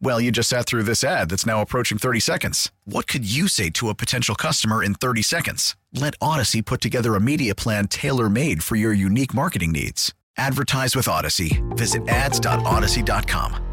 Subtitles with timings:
[0.00, 2.72] Well, you just sat through this ad that's now approaching 30 seconds.
[2.84, 5.76] What could you say to a potential customer in 30 seconds?
[5.92, 10.12] Let Audacy put together a media plan tailor made for your unique marketing needs.
[10.36, 11.62] Advertise with Audacy.
[11.76, 13.64] Visit ads.audacy.com.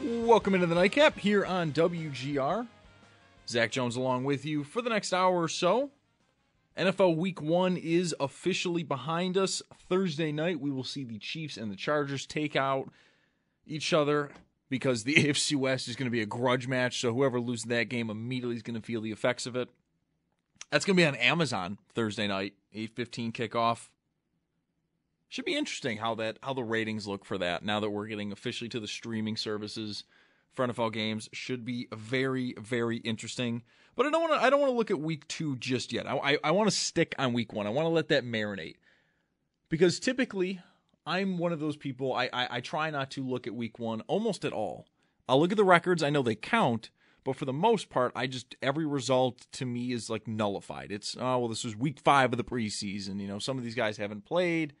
[0.00, 2.66] Welcome into the nightcap here on WGR.
[3.48, 5.90] Zach Jones along with you for the next hour or so.
[6.76, 9.62] NFL Week 1 is officially behind us.
[9.88, 12.90] Thursday night, we will see the Chiefs and the Chargers take out
[13.66, 14.30] each other
[14.68, 17.00] because the AFC West is going to be a grudge match.
[17.00, 19.70] So whoever loses that game immediately is going to feel the effects of it.
[20.70, 23.88] That's going to be on Amazon Thursday night, 8:15 kickoff.
[25.28, 28.32] Should be interesting how that how the ratings look for that now that we're getting
[28.32, 30.04] officially to the streaming services
[30.56, 31.28] for NFL games.
[31.32, 33.62] Should be very very interesting.
[33.94, 34.44] But I don't want to.
[34.44, 36.06] I don't want to look at week two just yet.
[36.06, 37.66] I I, I want to stick on week one.
[37.66, 38.76] I want to let that marinate
[39.68, 40.60] because typically
[41.06, 42.12] I'm one of those people.
[42.12, 44.86] I, I I try not to look at week one almost at all.
[45.28, 46.02] I'll look at the records.
[46.02, 46.90] I know they count,
[47.24, 50.92] but for the most part, I just every result to me is like nullified.
[50.92, 53.20] It's oh well, this was week five of the preseason.
[53.20, 54.74] You know, some of these guys haven't played.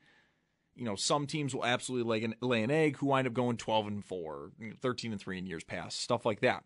[0.76, 3.56] You know, some teams will absolutely lay an, lay an egg who wind up going
[3.56, 6.64] 12 and 4, 13 and 3 in years past, stuff like that.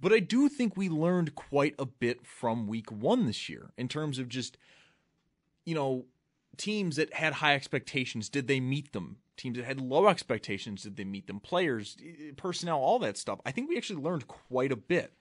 [0.00, 3.88] But I do think we learned quite a bit from week one this year in
[3.88, 4.56] terms of just,
[5.64, 6.06] you know,
[6.56, 9.16] teams that had high expectations, did they meet them?
[9.36, 11.40] Teams that had low expectations, did they meet them?
[11.40, 13.40] Players, eh, personnel, all that stuff.
[13.46, 15.12] I think we actually learned quite a bit.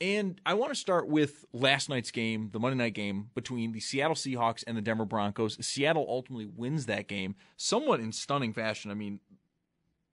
[0.00, 3.80] And I want to start with last night's game, the Monday night game between the
[3.80, 5.64] Seattle Seahawks and the Denver Broncos.
[5.64, 8.90] Seattle ultimately wins that game somewhat in stunning fashion.
[8.90, 9.20] I mean,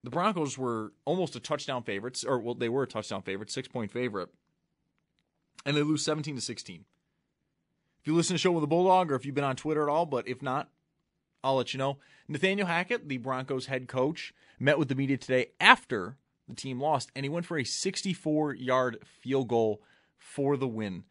[0.03, 3.67] the Broncos were almost a touchdown favorites, or well, they were a touchdown favorite, six
[3.67, 4.29] point favorite,
[5.65, 6.85] and they lose 17 to 16.
[8.01, 9.91] If you listen to Schopp with the Bulldog, or if you've been on Twitter at
[9.91, 10.69] all, but if not,
[11.43, 11.97] I'll let you know.
[12.27, 16.17] Nathaniel Hackett, the Broncos head coach, met with the media today after
[16.51, 19.81] the team lost, and he went for a 64 yard field goal
[20.17, 21.03] for the win.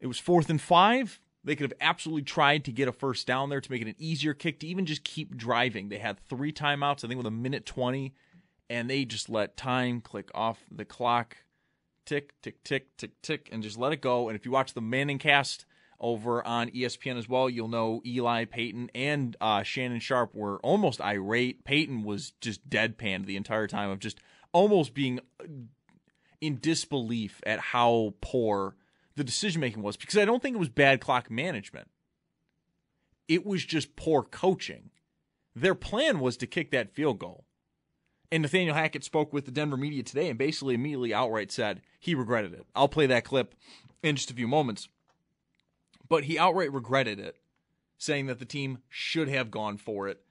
[0.00, 1.20] It was fourth and five.
[1.44, 3.94] They could have absolutely tried to get a first down there to make it an
[3.98, 5.88] easier kick to even just keep driving.
[5.88, 8.12] They had three timeouts, I think, with a minute 20,
[8.68, 11.38] and they just let time click off the clock.
[12.04, 14.28] Tick, tick, tick, tick, tick, and just let it go.
[14.28, 15.64] And if you watch the ManningCast
[16.00, 21.00] over on ESPN as well, you'll know Eli Peyton and uh, Shannon Sharpe were almost
[21.00, 21.64] irate.
[21.64, 24.18] Peyton was just deadpan the entire time of just
[24.52, 25.20] almost being
[26.40, 28.76] in disbelief at how poor
[29.16, 31.88] the decision making was because I don't think it was bad clock management.
[33.26, 34.90] It was just poor coaching.
[35.54, 37.44] Their plan was to kick that field goal.
[38.30, 42.14] And Nathaniel Hackett spoke with the Denver media today and basically immediately outright said he
[42.14, 42.66] regretted it.
[42.74, 43.54] I'll play that clip
[44.02, 44.88] in just a few moments.
[46.08, 47.36] But he outright regretted it,
[47.98, 50.22] saying that the team should have gone for it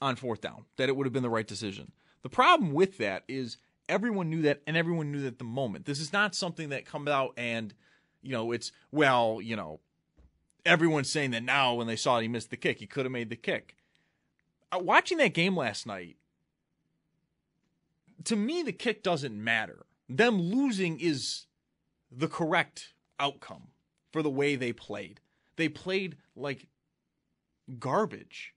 [0.00, 1.92] on fourth down, that it would have been the right decision.
[2.22, 3.56] The problem with that is
[3.88, 5.86] everyone knew that and everyone knew that at the moment.
[5.86, 7.74] This is not something that comes out and,
[8.22, 9.80] you know, it's, well, you know,
[10.64, 13.12] everyone's saying that now when they saw that he missed the kick, he could have
[13.12, 13.76] made the kick.
[14.72, 16.16] Uh, watching that game last night,
[18.24, 19.84] to me, the kick doesn't matter.
[20.08, 21.46] Them losing is
[22.10, 23.68] the correct outcome
[24.14, 25.18] for the way they played.
[25.56, 26.68] They played like
[27.80, 28.54] garbage.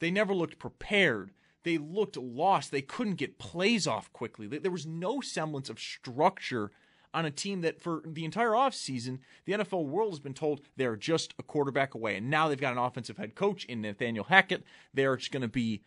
[0.00, 1.32] They never looked prepared.
[1.62, 2.70] They looked lost.
[2.70, 4.46] They couldn't get plays off quickly.
[4.46, 6.70] There was no semblance of structure
[7.12, 10.96] on a team that for the entire offseason, the NFL world has been told they're
[10.96, 12.16] just a quarterback away.
[12.16, 14.64] And now they've got an offensive head coach in Nathaniel Hackett.
[14.94, 15.82] They're just going to be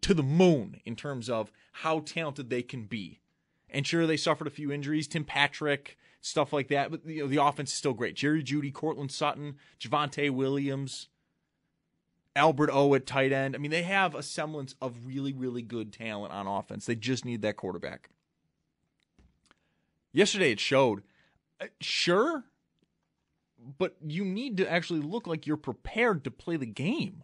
[0.00, 3.20] to the moon in terms of how talented they can be.
[3.70, 5.06] And sure, they suffered a few injuries.
[5.06, 5.96] Tim Patrick,
[6.26, 6.90] stuff like that.
[6.90, 8.16] But you know, the offense is still great.
[8.16, 11.08] Jerry Jeudy, Courtland Sutton, Javonte Williams,
[12.34, 13.54] Albert O at tight end.
[13.54, 16.86] I mean, they have a semblance of really, really good talent on offense.
[16.86, 18.10] They just need that quarterback.
[20.12, 21.02] Yesterday it showed.
[21.60, 22.44] Uh, sure,
[23.78, 27.22] but you need to actually look like you're prepared to play the game.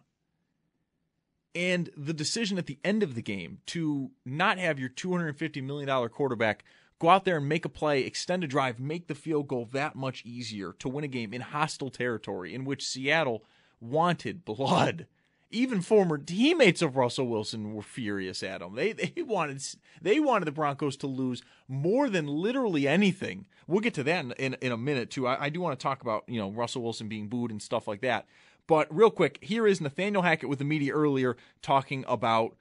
[1.55, 6.09] And the decision at the end of the game to not have your $250 million
[6.09, 6.63] quarterback
[7.03, 9.93] go out there and make a play, extend a drive, make the field goal that
[9.93, 13.43] much easier to win a game in hostile territory in which Seattle
[13.81, 15.05] wanted blood.
[15.51, 18.75] Even former teammates of Russell Wilson were furious at him.
[18.75, 19.61] They they wanted
[20.01, 23.47] they wanted the Broncos to lose more than literally anything.
[23.67, 25.27] We'll get to that in, in, in a minute too.
[25.27, 27.85] I, I do want to talk about you know Russell Wilson being booed and stuff
[27.85, 28.25] like that.
[28.65, 32.55] But real quick, here is Nathaniel Hackett with the media earlier talking about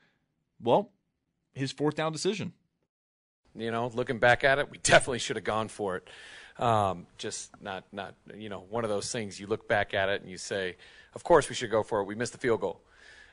[0.61, 0.91] well
[1.55, 2.55] his fourth down decision.
[3.55, 6.09] You know, looking back at it, we definitely should have gone for it.
[6.59, 9.41] Um, just not, not, you know, one of those things.
[9.41, 10.77] You look back at it and you say,
[11.15, 12.05] of course we should go for it.
[12.05, 12.81] We missed the field goal.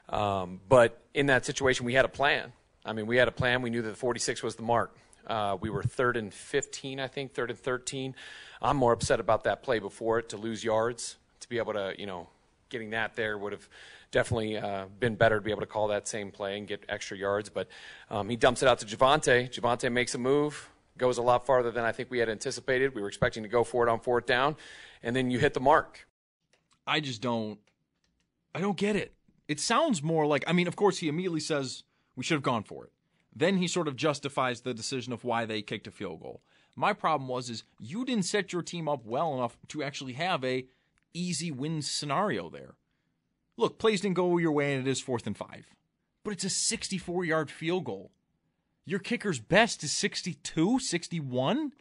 [0.07, 2.51] Um, but in that situation, we had a plan.
[2.85, 3.61] I mean, we had a plan.
[3.61, 4.95] We knew that the 46 was the mark.
[5.27, 8.15] Uh, we were third and 15, I think, third and 13.
[8.61, 11.93] I'm more upset about that play before it to lose yards, to be able to,
[11.97, 12.27] you know,
[12.69, 13.67] getting that there would have
[14.11, 17.17] definitely uh, been better to be able to call that same play and get extra
[17.17, 17.49] yards.
[17.49, 17.67] But
[18.09, 19.49] um, he dumps it out to Javonte.
[19.51, 22.95] Javonte makes a move, goes a lot farther than I think we had anticipated.
[22.95, 24.55] We were expecting to go for it on fourth down,
[25.03, 26.07] and then you hit the mark.
[26.85, 27.59] I just don't.
[28.53, 29.13] I don't get it.
[29.47, 30.43] It sounds more like.
[30.47, 31.83] I mean, of course, he immediately says
[32.15, 32.91] we should have gone for it.
[33.35, 36.41] Then he sort of justifies the decision of why they kicked a field goal.
[36.75, 40.43] My problem was is you didn't set your team up well enough to actually have
[40.43, 40.65] a
[41.13, 42.75] easy win scenario there.
[43.59, 45.69] Look, plays didn't go your way and it is fourth and five,
[46.23, 48.09] but it's a 64 yard field goal.
[48.85, 51.73] Your kicker's best is 62, 61.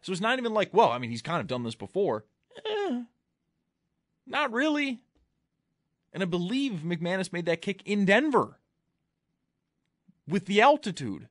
[0.00, 2.24] So it's not even like, well, I mean, he's kind of done this before.
[2.64, 3.02] Eh,
[4.28, 5.00] not really.
[6.12, 8.60] And I believe McManus made that kick in Denver
[10.28, 11.28] with the altitude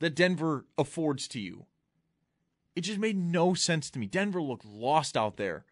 [0.00, 1.66] that Denver affords to you.
[2.74, 4.06] It just made no sense to me.
[4.06, 5.66] Denver looked lost out there.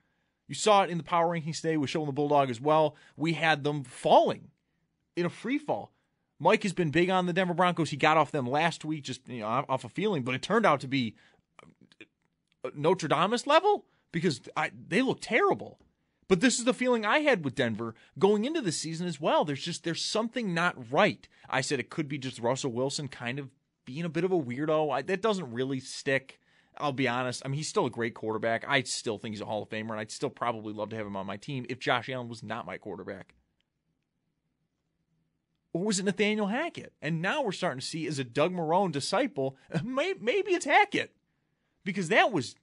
[0.48, 2.96] You saw it in the power rankings today with Schopp and the Bulldog as well.
[3.16, 4.48] We had them falling
[5.14, 5.92] in a free fall.
[6.40, 7.90] Mike has been big on the Denver Broncos.
[7.90, 10.64] He got off them last week, just you know, off a feeling, but it turned
[10.64, 11.14] out to be
[12.74, 15.78] Notre Dame's level because I, they look terrible.
[16.28, 19.44] But this is the feeling I had with Denver going into the season as well.
[19.44, 21.26] There's just there's something not right.
[21.48, 23.48] I said it could be just Russell Wilson kind of
[23.86, 24.92] being a bit of a weirdo.
[24.92, 26.38] I, that doesn't really stick.
[26.78, 27.42] I'll be honest.
[27.44, 28.64] I mean, he's still a great quarterback.
[28.66, 31.06] I still think he's a Hall of Famer, and I'd still probably love to have
[31.06, 33.34] him on my team if Josh Allen was not my quarterback.
[35.72, 36.92] Or was it Nathaniel Hackett?
[37.02, 41.14] And now we're starting to see as a Doug Marrone disciple, maybe it's Hackett.
[41.84, 42.54] Because that was,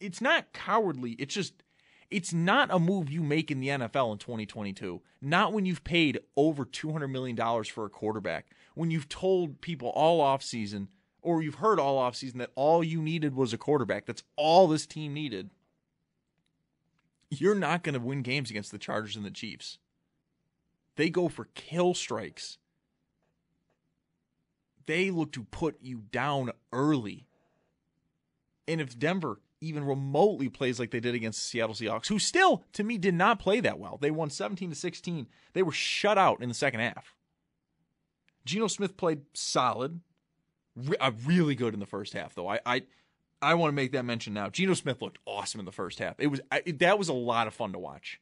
[0.00, 1.12] it's not cowardly.
[1.12, 1.62] It's just,
[2.10, 5.02] it's not a move you make in the NFL in 2022.
[5.20, 8.46] Not when you've paid over $200 million for a quarterback.
[8.74, 10.88] When you've told people all offseason–
[11.24, 14.06] or you've heard all offseason that all you needed was a quarterback.
[14.06, 15.50] That's all this team needed.
[17.30, 19.78] You're not going to win games against the Chargers and the Chiefs.
[20.96, 22.58] They go for kill strikes.
[24.86, 27.26] They look to put you down early.
[28.68, 32.64] And if Denver even remotely plays like they did against the Seattle Seahawks, who still,
[32.74, 33.98] to me, did not play that well.
[34.00, 35.26] They won 17 to 16.
[35.54, 37.16] They were shut out in the second half.
[38.44, 40.00] Geno Smith played solid
[40.76, 42.48] re- uh, really good in the first half, though.
[42.48, 42.82] I I,
[43.42, 44.48] I want to make that mention now.
[44.50, 46.16] Geno Smith looked awesome in the first half.
[46.18, 48.20] It was I, that was a lot of fun to watch.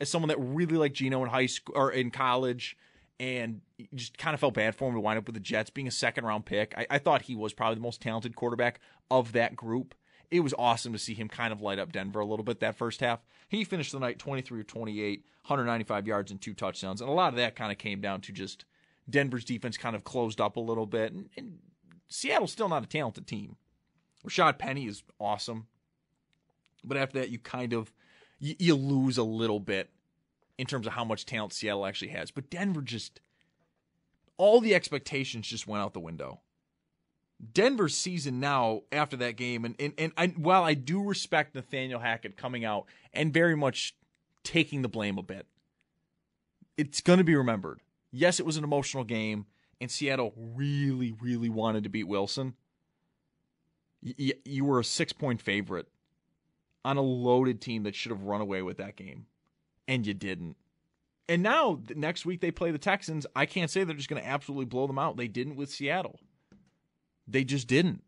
[0.00, 2.76] As someone that really liked Geno in high school or in college,
[3.22, 3.60] and
[3.94, 5.92] just kind of felt bad for him to wind up with the Jets being a
[5.92, 6.74] second round pick.
[6.76, 8.80] I, I thought he was probably the most talented quarterback
[9.12, 9.94] of that group.
[10.30, 12.74] It was awesome to see him kind of light up Denver a little bit that
[12.74, 13.20] first half.
[13.48, 17.00] He finished the night 23 or 28, 195 yards and two touchdowns.
[17.00, 18.64] And a lot of that kind of came down to just
[19.08, 21.12] Denver's defense kind of closed up a little bit.
[21.12, 21.58] And, and
[22.08, 23.56] Seattle's still not a talented team.
[24.26, 25.66] Rashaad Penny is awesome.
[26.84, 27.92] But after that, you kind of
[28.38, 29.90] you, you lose a little bit
[30.58, 32.30] in terms of how much talent Seattle actually has.
[32.30, 33.20] But Denver just
[34.36, 36.40] all the expectations just went out the window.
[37.52, 42.00] Denver's season now after that game, and and, and I, while I do respect Nathaniel
[42.00, 43.96] Hackett coming out and very much
[44.44, 45.46] taking the blame a bit,
[46.76, 47.80] it's going to be remembered
[48.12, 49.46] yes, it was an emotional game,
[49.80, 52.54] and Seattle really, really wanted to beat Wilson.
[54.02, 55.88] Y- you were a six point favorite
[56.84, 59.26] on a loaded team that should have run away with that game,
[59.88, 60.56] and you didn't.
[61.28, 63.26] And now, next week, they play the Texans.
[63.34, 65.16] I can't say they're just going to absolutely blow them out.
[65.16, 66.18] They didn't with Seattle.
[67.28, 68.02] They just didn't.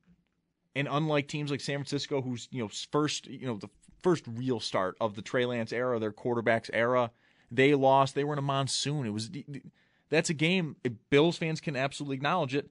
[0.75, 3.71] And unlike teams like San Francisco, who's, you know, first, you know, the
[4.03, 7.13] first real start of the Trey Lance era, their quarterback's era,
[7.51, 8.17] They lost.
[8.17, 9.07] They were in a monsoon.
[9.07, 9.31] It was
[10.15, 10.77] that's a game.
[11.11, 12.71] Bills fans can absolutely acknowledge it.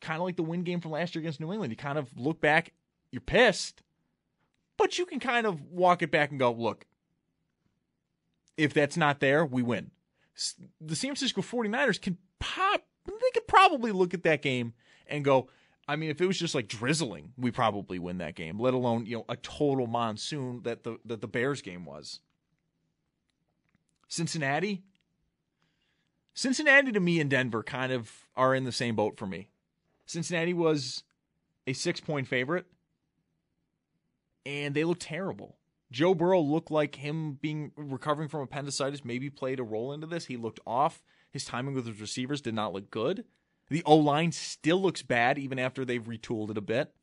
[0.00, 1.72] Kind of like the win game from last year against New England.
[1.72, 2.72] You kind of look back,
[3.10, 3.82] you're pissed,
[4.76, 6.86] but you can kind of walk it back and go, look,
[8.56, 9.90] if that's not there, we win.
[10.80, 14.74] The San Francisco 49ers can pop, they could probably look at that game
[15.06, 15.48] and go,
[15.88, 19.06] I mean, if it was just like drizzling, we probably win that game, let alone,
[19.06, 22.20] you know, a total monsoon that the that the Bears game was.
[24.08, 24.82] Cincinnati,
[26.34, 29.48] Cincinnati to me and Denver kind of are in the same boat for me.
[30.06, 31.02] Cincinnati was
[31.66, 32.66] a six point favorite,
[34.44, 35.56] and they looked terrible.
[35.90, 40.26] Joe Burrow looked like him being recovering from appendicitis maybe played a role into this.
[40.26, 41.02] He looked off.
[41.30, 43.24] His timing with his receivers did not look good.
[43.68, 46.94] The O line still looks bad even after they've retooled it a bit.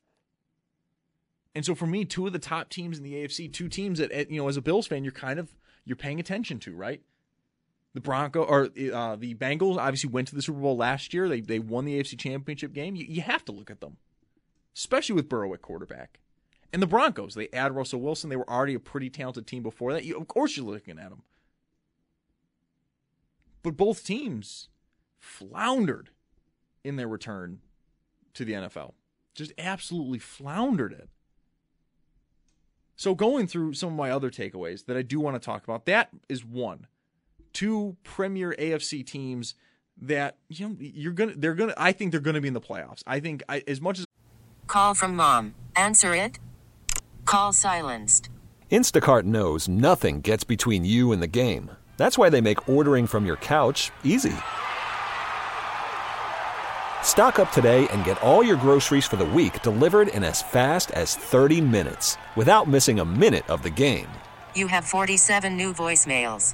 [1.56, 4.12] And so for me, two of the top teams in the AFC, two teams that
[4.12, 5.56] eh, you know, as a Bills fan, you're kind of
[5.86, 7.02] you're paying attention to, right?
[7.94, 11.28] The Bronco or uh, the Bengals obviously went to the Super Bowl last year.
[11.28, 12.96] They they won the AFC Championship game.
[12.96, 13.98] You, you have to look at them,
[14.76, 16.20] especially with Burrow at quarterback.
[16.72, 18.30] And the Broncos, they add Russell Wilson.
[18.30, 20.06] They were already a pretty talented team before that.
[20.06, 21.24] You, of course, you're looking at them.
[23.64, 24.70] But both teams
[25.18, 26.12] floundered
[26.84, 27.60] in their return
[28.36, 28.94] to the NFL.
[29.34, 31.10] Just absolutely floundered it.
[32.96, 35.86] So, going through some of my other takeaways that I do want to talk about,
[35.86, 36.88] that is one
[37.54, 39.56] two premier AFC teams
[40.02, 43.04] that you know you're gonna they're gonna I think they're gonna be in the playoffs.
[43.06, 44.06] I think I, as much as
[44.68, 45.56] call from mom.
[45.76, 46.40] Answer it.
[47.26, 48.30] Call silenced.
[48.72, 51.72] Instacart knows nothing gets between you and the game.
[51.98, 54.34] That's why they make ordering from your couch easy.
[57.04, 60.92] Stock up today and get all your groceries for the week delivered in as fast
[60.92, 64.08] as 30 minutes without missing a minute of the game.
[64.56, 66.54] You have 47 new voicemails.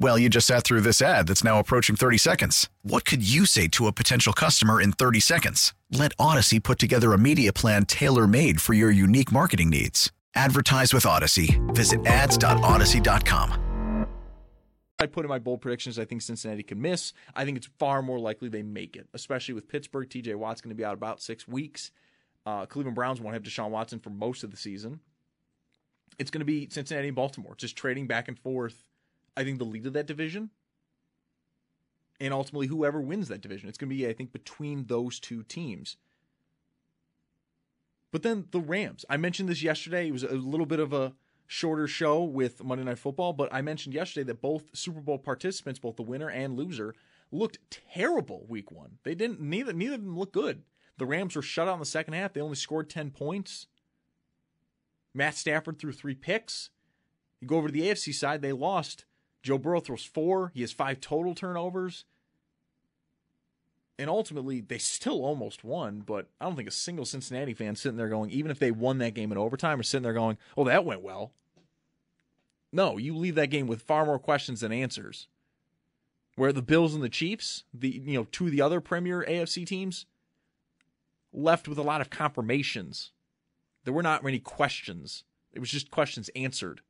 [0.00, 2.70] Well, you just sat through this ad that's now approaching 30 seconds.
[2.82, 5.74] What could you say to a potential customer in 30 seconds?
[5.90, 10.10] Let Audacy put together a media plan tailor made for your unique marketing needs.
[10.34, 11.60] Advertise with Audacy.
[11.74, 14.06] Visit ads.audacy.com.
[14.98, 15.98] I put in my bold predictions.
[15.98, 17.12] I think Cincinnati can miss.
[17.34, 20.08] I think it's far more likely they make it, especially with Pittsburgh.
[20.08, 21.90] TJ Watt's going to be out about six weeks.
[22.46, 25.00] Uh, Cleveland Browns won't have Deshaun Watson for most of the season.
[26.18, 28.86] It's going to be Cincinnati and Baltimore, just trading back and forth
[29.36, 30.50] I think, the lead of that division.
[32.20, 35.42] And ultimately, whoever wins that division, it's going to be, I think, between those two
[35.42, 35.96] teams.
[38.12, 39.04] But then the Rams.
[39.08, 40.08] I mentioned this yesterday.
[40.08, 41.14] It was a little bit of a
[41.46, 45.80] shorter show with Monday Night Football, but I mentioned yesterday that both Super Bowl participants,
[45.80, 46.94] both the winner and loser,
[47.32, 48.98] looked terrible week one.
[49.04, 50.62] They didn't neither neither of them looked good.
[50.98, 52.32] The Rams were shut out in the second half.
[52.32, 53.66] They only scored 10 points.
[55.14, 56.70] Matt Stafford threw three picks.
[57.40, 59.06] You go over to the AFC side, they lost
[59.42, 60.52] Joe Burrow throws four.
[60.54, 62.04] He has five total turnovers.
[63.98, 67.98] And ultimately, they still almost won, but I don't think a single Cincinnati fan sitting
[67.98, 70.64] there going, even if they won that game in overtime, or sitting there going, oh,
[70.64, 71.32] that went well.
[72.72, 75.28] No, you leave that game with far more questions than answers.
[76.36, 79.66] Where the Bills and the Chiefs, the you know, two of the other premier AFC
[79.66, 80.06] teams,
[81.32, 83.12] left with a lot of confirmations.
[83.84, 85.24] There were not many questions.
[85.52, 86.80] It was just questions answered.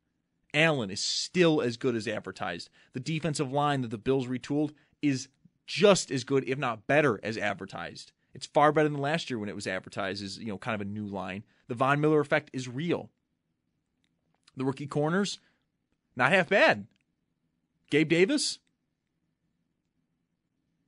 [0.53, 2.69] Allen is still as good as advertised.
[2.93, 5.29] The defensive line that the Bills retooled is
[5.65, 8.11] just as good, if not better, as advertised.
[8.33, 10.81] It's far better than last year when it was advertised as, you know, kind of
[10.81, 11.43] a new line.
[11.67, 13.09] The Von Miller effect is real.
[14.55, 15.39] The rookie corners,
[16.15, 16.87] not half bad.
[17.89, 18.59] Gabe Davis,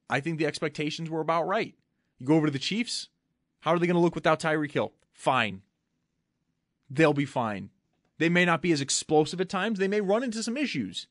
[0.10, 1.76] I think the expectations were about right.
[2.20, 3.10] You go over to the Chiefs,
[3.62, 4.94] how are they going to look without Tyreek Hill?
[5.14, 5.62] Fine.
[6.90, 7.70] They'll be fine.
[8.24, 9.80] They may not be as explosive at times.
[9.80, 11.08] They may run into some issues.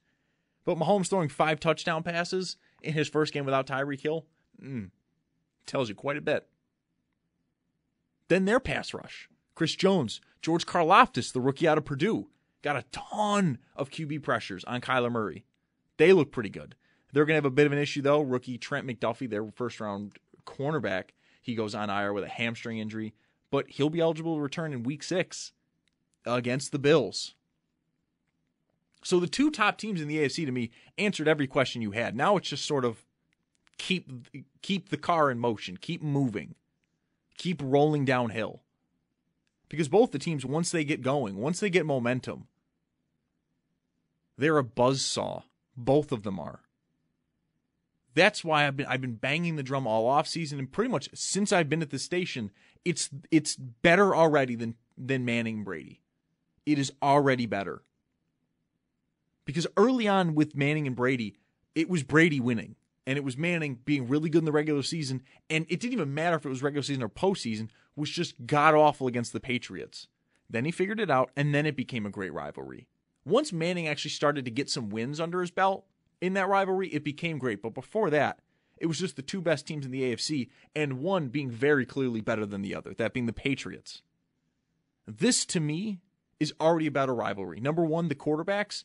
[0.65, 4.25] But Mahomes throwing five touchdown passes in his first game without Tyreek Hill
[4.59, 4.89] mm,
[5.67, 6.49] tells you quite a bit.
[8.29, 9.29] Then their pass rush.
[9.55, 12.31] Chris Jones, George Karlaftis, the rookie out of Purdue,
[12.63, 15.45] got a ton of QB pressures on Kyler Murray.
[15.99, 16.77] They look pretty good.
[17.13, 18.23] They're going to have a bit of an issue, though.
[18.23, 20.17] Rookie Trent McDuffie, their first round
[20.47, 21.11] cornerback,
[21.43, 23.13] he goes on IR with a hamstring injury,
[23.51, 25.53] but he'll be eligible to return in week six
[26.25, 27.35] against the Bills.
[29.05, 32.17] So the two top teams in the AFC to me answered every question you had.
[32.17, 33.05] Now it's just sort of
[33.79, 34.09] keep
[34.63, 36.55] keep the car in motion, keep moving,
[37.37, 38.63] keep rolling downhill.
[39.69, 42.47] Because both the teams, once they get going, once they get momentum,
[44.37, 45.43] they're a buzz saw.
[45.77, 46.61] Both of them are.
[48.15, 51.09] That's why I've been I've been banging the drum all off season and pretty much
[51.15, 52.51] since I've been at the station,
[52.85, 56.02] it's it's better already than than Manning Brady.
[56.67, 57.83] It is already better.
[59.45, 61.37] Because early on with Manning and Brady,
[61.75, 62.77] it was Brady winning
[63.07, 66.15] and it was Manning being really good in the regular season, and it didn't even
[66.15, 70.07] matter if it was regular season or postseason, was just god awful against the Patriots.
[70.49, 72.87] Then he figured it out, and then it became a great rivalry.
[73.25, 75.85] Once Manning actually started to get some wins under his belt
[76.21, 77.63] in that rivalry, it became great.
[77.63, 78.41] But before that,
[78.79, 82.21] it was just the two best teams in the AFC, and one being very clearly
[82.21, 84.03] better than the other, that being the Patriots.
[85.07, 86.01] This, to me,
[86.43, 87.61] is already about a rivalry.
[87.61, 88.85] Number one, the quarterbacks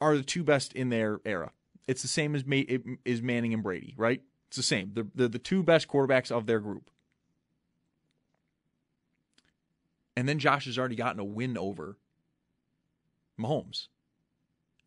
[0.00, 1.52] are the two best in their era.
[1.86, 2.62] It's the same as, Ma-
[3.06, 4.20] as Manning and Brady, right?
[4.48, 4.90] It's the same.
[4.92, 6.90] They're, they're the two best quarterbacks of their group.
[10.16, 11.96] And then Josh has already gotten a win over
[13.40, 13.86] Mahomes.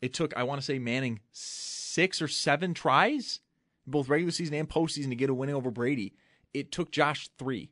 [0.00, 3.40] It took, I want to say, Manning six or seven tries,
[3.86, 6.14] both regular season and postseason, to get a win over Brady.
[6.52, 7.70] It took Josh three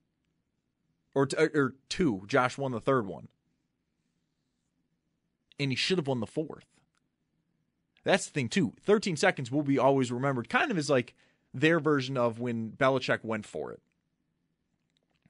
[1.14, 2.22] or, or two.
[2.26, 3.28] Josh won the third one.
[5.58, 6.66] And he should have won the fourth.
[8.02, 8.74] That's the thing, too.
[8.82, 11.14] 13 seconds will be always remembered, kind of as like
[11.52, 13.80] their version of when Belichick went for it.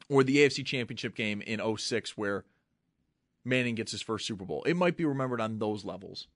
[0.08, 2.44] Or the AFC Championship game in 06 where
[3.44, 4.62] Manning gets his first Super Bowl.
[4.64, 6.26] It might be remembered on those levels.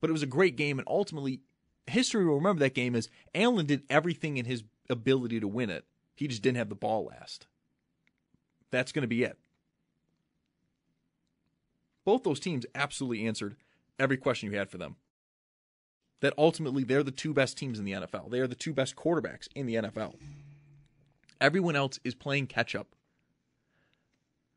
[0.00, 1.40] But it was a great game, and ultimately,
[1.86, 5.84] history will remember that game as Allen did everything in his ability to win it.
[6.14, 7.46] He just didn't have the ball last.
[8.70, 9.38] That's going to be it.
[12.04, 13.56] Both those teams absolutely answered
[13.98, 14.96] every question you had for them.
[16.20, 18.30] That ultimately they're the two best teams in the NFL.
[18.30, 20.14] They are the two best quarterbacks in the NFL.
[21.40, 22.88] Everyone else is playing catch up.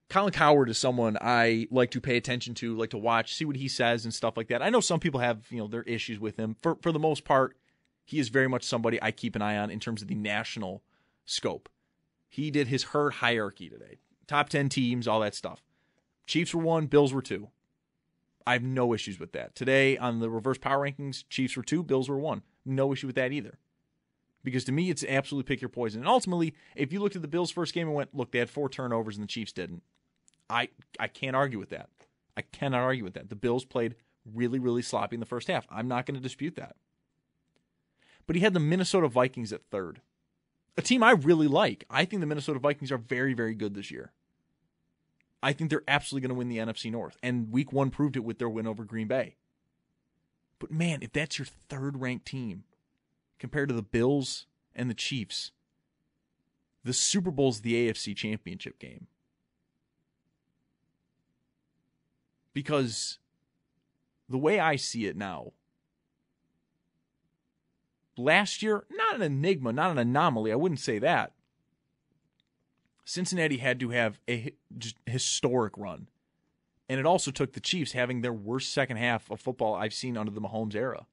[0.09, 3.57] Colin Cowherd is someone I like to pay attention to, like to watch, see what
[3.57, 4.61] he says and stuff like that.
[4.61, 6.55] I know some people have, you know, their issues with him.
[6.61, 7.57] For for the most part,
[8.05, 10.81] he is very much somebody I keep an eye on in terms of the national
[11.25, 11.67] scope.
[12.29, 13.97] He did his herd hierarchy today.
[14.27, 15.61] Top 10 teams, all that stuff.
[16.27, 17.47] Chiefs were one, Bills were two.
[18.45, 19.55] I have no issues with that.
[19.55, 22.43] Today on the reverse power rankings, Chiefs were two, Bills were one.
[22.65, 23.57] No issue with that either.
[24.43, 26.01] Because to me, it's absolutely pick your poison.
[26.01, 28.49] And ultimately, if you looked at the Bills' first game and went, look, they had
[28.49, 29.83] four turnovers and the Chiefs didn't.
[30.49, 31.89] I I can't argue with that.
[32.37, 33.29] I cannot argue with that.
[33.29, 33.95] The Bills played
[34.33, 35.65] really, really sloppy in the first half.
[35.69, 36.75] I'm not going to dispute that.
[38.25, 40.01] But he had the Minnesota Vikings at third,
[40.77, 41.85] a team I really like.
[41.89, 44.11] I think the Minnesota Vikings are very, very good this year.
[45.41, 47.17] I think they're absolutely going to win the NFC North.
[47.21, 49.35] And week one proved it with their win over Green Bay.
[50.59, 52.63] But man, if that's your third ranked team
[53.39, 55.51] compared to the Bills and the Chiefs,
[56.83, 59.07] the Super Bowl's the AFC championship game.
[62.53, 63.19] Because
[64.27, 65.51] the way I see it now,
[68.17, 71.33] last year, not an enigma, not an anomaly, I wouldn't say that.
[73.07, 74.51] Cincinnati had to have a
[75.05, 76.09] historic run.
[76.89, 80.17] And it also took the Chiefs having their worst second half of football I've seen
[80.17, 81.05] under the Mahomes era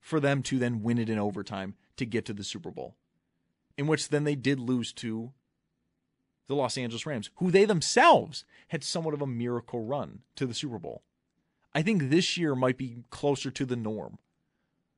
[0.00, 2.96] for them to then win it in overtime to get to the Super Bowl,
[3.78, 5.30] in which then they did lose to
[6.48, 10.54] the Los Angeles Rams, who they themselves had somewhat of a miracle run to the
[10.54, 11.04] Super Bowl.
[11.72, 14.18] I think this year might be closer to the norm,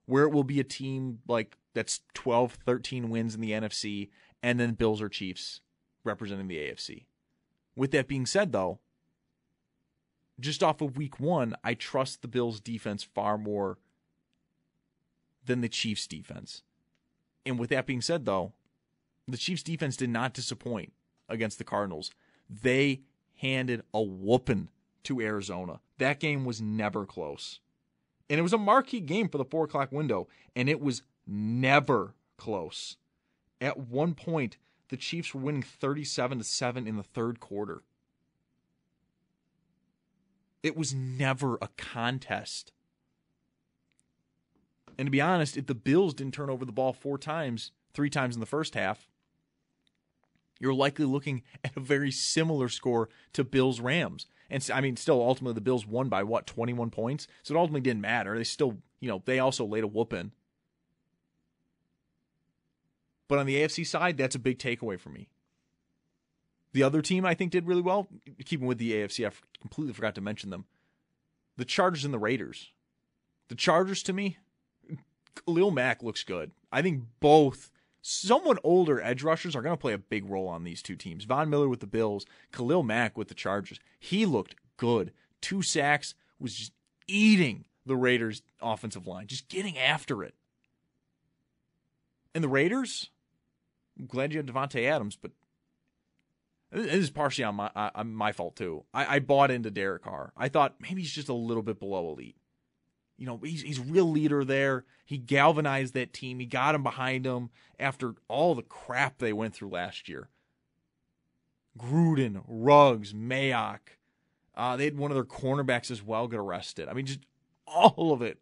[0.06, 4.08] where it will be a team like that's 12, 13 wins in the NFC,
[4.42, 5.60] and then Bills or Chiefs
[6.04, 7.04] representing the AFC.
[7.76, 8.78] With that being said, though,
[10.38, 13.78] just off of week one, I trust the Bills' defense far more
[15.44, 16.62] than the Chiefs' defense.
[17.46, 18.52] And with that being said, though,
[19.28, 20.92] the Chiefs' defense did not disappoint
[21.28, 22.10] against the Cardinals.
[22.48, 23.02] They
[23.36, 24.68] handed a whooping
[25.04, 25.80] to Arizona.
[25.98, 27.60] That game was never close.
[28.28, 32.14] And it was a marquee game for the four o'clock window, and it was never
[32.36, 32.96] close.
[33.60, 34.56] At one point,
[34.94, 37.82] the Chiefs were winning 37 to 7 in the third quarter.
[40.62, 42.70] It was never a contest.
[44.96, 48.08] And to be honest, if the Bills didn't turn over the ball four times, three
[48.08, 49.08] times in the first half,
[50.60, 54.26] you're likely looking at a very similar score to Bills Rams.
[54.48, 57.26] And I mean, still, ultimately, the Bills won by what, 21 points?
[57.42, 58.38] So it ultimately didn't matter.
[58.38, 60.30] They still, you know, they also laid a whooping.
[63.28, 65.28] But on the AFC side, that's a big takeaway for me.
[66.72, 68.08] The other team I think did really well,
[68.44, 70.66] keeping with the AFC, I completely forgot to mention them.
[71.56, 72.72] The Chargers and the Raiders.
[73.48, 74.38] The Chargers, to me,
[75.46, 76.50] Khalil Mack looks good.
[76.72, 77.70] I think both
[78.02, 81.24] somewhat older edge rushers are going to play a big role on these two teams.
[81.24, 83.78] Von Miller with the Bills, Khalil Mack with the Chargers.
[83.98, 85.12] He looked good.
[85.40, 86.72] Two sacks, was just
[87.06, 90.34] eating the Raiders' offensive line, just getting after it.
[92.34, 93.10] And the Raiders,
[93.98, 95.32] I'm glad you had Davante Adams, but
[96.72, 98.84] this is partially on my uh, my fault too.
[98.92, 100.32] I, I bought into Derek Carr.
[100.36, 102.36] I thought maybe he's just a little bit below elite.
[103.16, 104.84] You know, he's he's real leader there.
[105.04, 106.40] He galvanized that team.
[106.40, 110.28] He got him behind him after all the crap they went through last year.
[111.78, 113.80] Gruden, Ruggs, Mayock.
[114.56, 116.88] Uh, they had one of their cornerbacks as well get arrested.
[116.88, 117.20] I mean, just
[117.66, 118.38] all of it.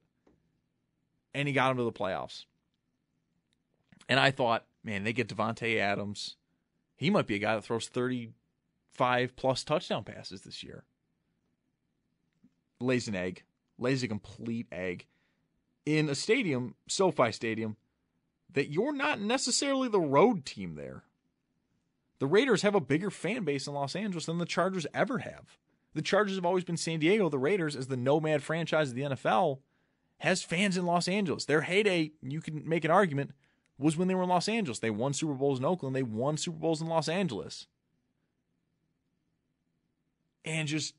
[1.35, 2.45] And he got him to the playoffs.
[4.09, 6.37] And I thought, man, they get Davante Adams.
[6.97, 10.85] He might be a guy that throws 35 plus touchdown passes this year.
[12.81, 13.45] Lays an egg
[13.83, 15.07] lays a complete egg
[15.85, 17.77] in a stadium, SoFi Stadium,
[18.53, 21.05] that you're not necessarily the road team there.
[22.19, 25.59] The Raiders have a bigger fan base in Los Angeles than the Chargers ever have.
[25.95, 27.29] The Chargers have always been San Diego.
[27.29, 29.59] The Raiders, as the nomad franchise of the NFL,
[30.19, 31.45] has fans in Los Angeles.
[31.45, 33.33] Their heyday, you can make an argument,
[33.83, 34.79] was when they were in Los Angeles.
[34.79, 37.67] They won Super Bowls in Oakland, they won Super Bowls in Los Angeles.
[40.45, 40.95] And just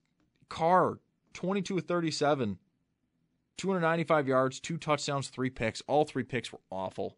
[0.49, 0.99] Carr,
[1.33, 2.57] 22 of 37,
[3.57, 5.81] 295 yards, two touchdowns, three picks.
[5.87, 7.17] All three picks were awful.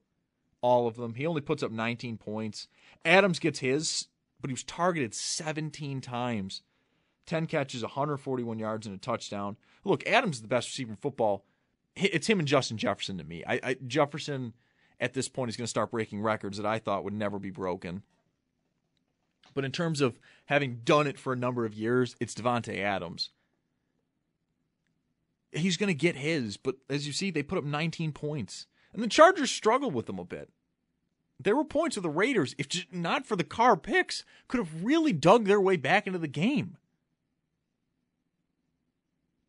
[0.62, 1.14] All of them.
[1.14, 2.68] He only puts up 19 points.
[3.04, 4.08] Adams gets his,
[4.42, 6.64] but he was targeted 17 times.
[7.26, 9.58] 10 catches, 141 yards, and a touchdown.
[9.84, 11.46] Look, Adams is the best receiver in football.
[11.96, 13.44] It's him and Justin Jefferson to me.
[13.48, 14.54] I, I Jefferson
[15.00, 17.52] at this point is going to start breaking records that I thought would never be
[17.52, 18.04] broken.
[19.54, 23.30] But in terms of having done it for a number of years, it's Davante Adams
[25.58, 26.58] he's going to get his.
[26.58, 28.68] But as you see, they put up 19 points.
[28.94, 30.50] And the Chargers struggled with them a bit.
[31.40, 35.12] There were points of the Raiders, if not for the Carr picks, could have really
[35.12, 36.78] dug their way back into the game.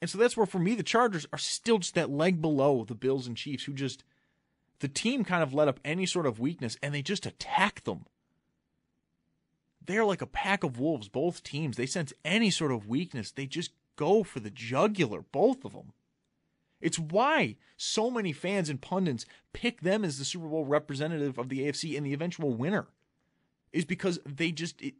[0.00, 2.94] And so that's where, for me, the Chargers are still just that leg below the
[2.94, 4.02] Bills and Chiefs, who just,
[4.80, 8.06] the team kind of let up any sort of weakness and they just attack them.
[9.84, 11.76] They're like a pack of wolves, both teams.
[11.76, 15.92] They sense any sort of weakness, they just go for the jugular, both of them.
[16.80, 21.48] It's why so many fans and pundits pick them as the Super Bowl representative of
[21.48, 22.86] the AFC and the eventual winner.
[23.72, 24.94] Is because they just it,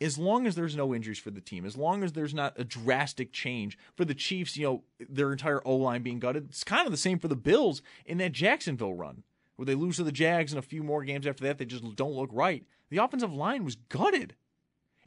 [0.00, 2.64] as long as there's no injuries for the team, as long as there's not a
[2.64, 6.86] drastic change for the Chiefs, you know, their entire O line being gutted, it's kind
[6.86, 9.24] of the same for the Bills in that Jacksonville run,
[9.56, 11.96] where they lose to the Jags and a few more games after that, they just
[11.96, 12.64] don't look right.
[12.88, 14.34] The offensive line was gutted.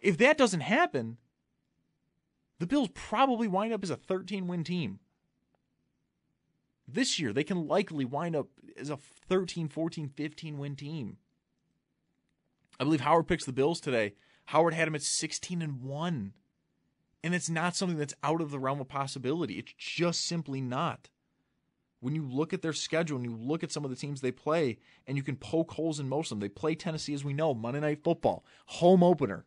[0.02, 1.18] If that doesn't happen,
[2.60, 5.00] the Bills probably wind up as a 13 win team.
[6.88, 11.18] This year, they can likely wind up as a 13, 14, 15 win team.
[12.80, 14.14] I believe Howard picks the Bills today.
[14.46, 16.34] Howard had him at 16 and 1.
[17.24, 19.58] And it's not something that's out of the realm of possibility.
[19.58, 21.10] It's just simply not.
[22.02, 24.32] When you look at their schedule and you look at some of the teams they
[24.32, 24.78] play,
[25.08, 27.54] and you can poke holes in most of them, they play Tennessee, as we know,
[27.54, 29.46] Monday Night Football, home opener.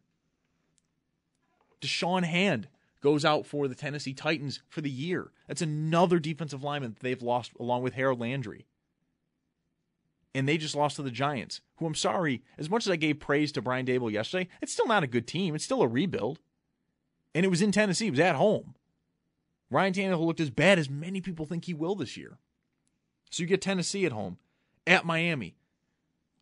[1.82, 2.68] Da'Shawn Hand
[3.02, 5.32] goes out for the Tennessee Titans for the year.
[5.46, 8.64] That's another defensive lineman that they've lost along with Harold Landry.
[10.36, 13.20] And they just lost to the Giants, who I'm sorry, as much as I gave
[13.20, 15.54] praise to Brian Daboll yesterday, it's still not a good team.
[15.54, 16.40] It's still a rebuild.
[17.34, 18.74] And it was in Tennessee, it was at home.
[19.70, 22.36] Ryan Tannehill looked as bad as many people think he will this year.
[23.30, 24.36] So you get Tennessee at home,
[24.86, 25.56] at Miami.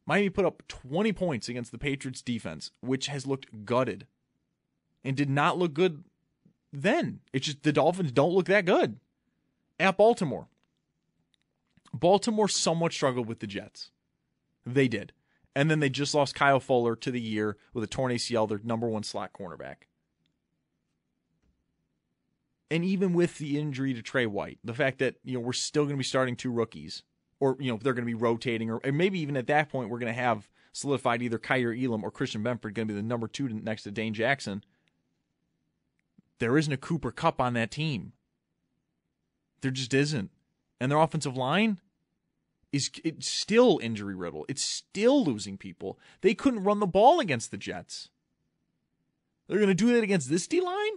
[0.07, 4.09] Miami put up 20 points against the Patriots defense, which has looked gutted
[5.05, 6.03] and did not look good
[6.73, 7.21] then.
[7.33, 8.99] It's just the Dolphins don't look that good.
[9.79, 10.49] At Baltimore.
[11.95, 13.91] Baltimore somewhat struggled with the Jets.
[14.67, 15.13] They did.
[15.57, 18.61] And then they just lost Kyle Fuller to the year with a torn ACL, their
[18.63, 19.87] number one slot cornerback.
[22.71, 25.85] And even with the injury to Tre White, the fact that, you know, we're still
[25.85, 27.05] going to be starting two rookies,
[27.39, 29.99] or, you know, they're going to be rotating, or maybe even at that point, we're
[29.99, 33.29] going to have solidified either Kaiir Elam or Christian Benford going to be the number
[33.29, 34.65] two next to Dane Jackson
[36.39, 38.13] there isn't a Cooper Kupp on that team.
[39.61, 40.31] There just isn't.
[40.81, 41.81] And their offensive line
[42.75, 44.47] is it's still injury riddled.
[44.49, 45.97] It's still losing people.
[46.23, 48.09] They couldn't run the ball against the Jets.
[49.47, 50.97] They're going to do that against this D line?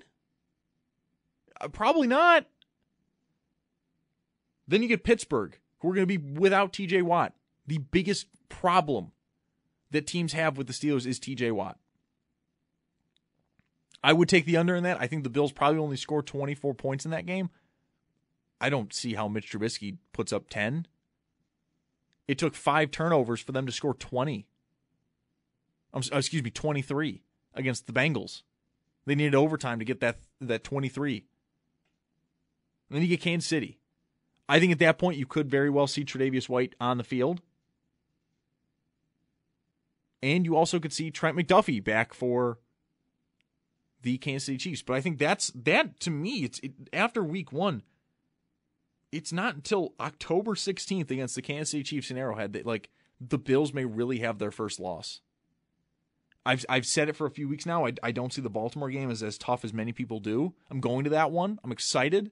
[1.62, 2.48] Uh, probably not.
[4.68, 7.34] Then you get Pittsburgh, who are going to be without TJ Watt.
[7.68, 9.12] The biggest problem
[9.92, 11.78] that teams have with the Steelers is TJ Watt.
[14.04, 14.98] I would take the under in that.
[15.00, 17.52] I think the Bills probably only score 24 points in that game.
[18.60, 20.88] I don't see how Mitch Trubisky puts up 10.
[22.28, 24.46] It took five turnovers for them to score 20.
[25.94, 28.44] Um, excuse me, 23 against the Bengals.
[29.06, 31.26] They needed overtime to get that that 23.
[32.90, 33.80] And then you get Kansas City.
[34.50, 37.42] I think at that point you could very well see Tre'Davious White on the field.
[40.22, 42.60] And you also could see Trent McDuffie back for
[44.02, 44.82] the Kansas City Chiefs.
[44.82, 46.44] But I think that's that to me.
[46.44, 47.84] It's it, after Week One.
[49.12, 52.90] It's not until October 16th against the Kansas City Chiefs in Arrowhead that like
[53.22, 55.22] the Bills may really have their first loss.
[56.46, 57.86] I've I've said it for a few weeks now.
[57.86, 60.54] I, I don't see the Baltimore game as as tough as many people do.
[60.72, 61.60] I'm going to that one.
[61.64, 62.32] I'm excited.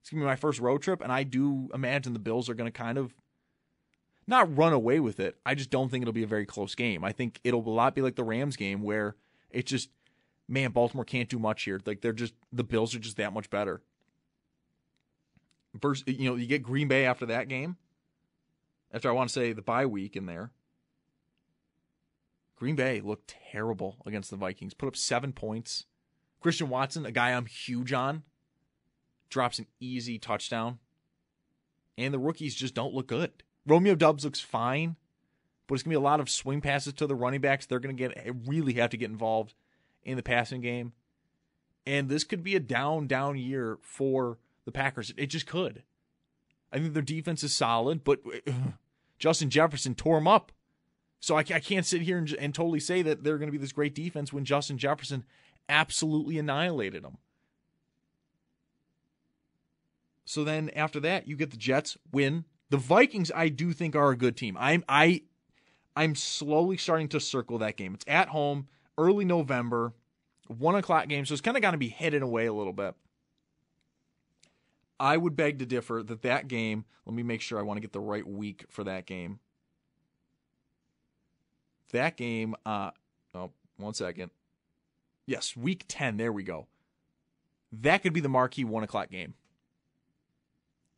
[0.00, 2.70] It's gonna be my first road trip, and I do imagine the Bills are gonna
[2.70, 3.14] kind of
[4.26, 5.36] not run away with it.
[5.46, 7.04] I just don't think it'll be a very close game.
[7.04, 9.16] I think it'll a lot be like the Rams game where
[9.50, 9.88] it's just
[10.46, 11.80] man, Baltimore can't do much here.
[11.86, 13.82] Like they're just the Bills are just that much better.
[15.80, 17.76] First, you know, you get Green Bay after that game.
[18.92, 20.52] After I want to say the bye week in there.
[22.56, 24.74] Green Bay looked terrible against the Vikings.
[24.74, 25.86] Put up seven points.
[26.40, 28.22] Christian Watson, a guy I'm huge on,
[29.28, 30.78] drops an easy touchdown.
[31.98, 33.32] And the rookies just don't look good.
[33.66, 34.96] Romeo Doubs looks fine,
[35.66, 37.66] but it's going to be a lot of swing passes to the running backs.
[37.66, 39.54] They're going to get really have to get involved
[40.04, 40.92] in the passing game.
[41.86, 45.12] And this could be a down, down year for the Packers.
[45.16, 45.82] It just could.
[46.72, 48.20] I think their defense is solid, but
[49.18, 50.52] Justin Jefferson tore them up.
[51.20, 53.58] So I, I can't sit here and, and totally say that they're going to be
[53.58, 55.24] this great defense when Justin Jefferson
[55.68, 57.16] absolutely annihilated them.
[60.24, 62.44] So then after that, you get the Jets win.
[62.70, 64.56] The Vikings, I do think, are a good team.
[64.58, 65.22] I'm I
[65.96, 67.94] I'm slowly starting to circle that game.
[67.94, 69.92] It's at home, early November,
[70.48, 72.94] one o'clock game, so it's kind of got to be hidden away a little bit.
[74.98, 76.84] I would beg to differ that that game.
[77.06, 79.40] Let me make sure I want to get the right week for that game.
[81.92, 82.54] That game.
[82.64, 82.90] Uh,
[83.34, 84.30] oh, one second.
[85.26, 86.16] Yes, week ten.
[86.16, 86.66] There we go.
[87.72, 89.34] That could be the marquee one o'clock game.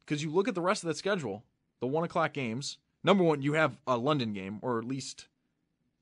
[0.05, 1.43] Because you look at the rest of that schedule,
[1.81, 2.79] the one o'clock games.
[3.03, 5.29] Number one, you have a London game, or at least,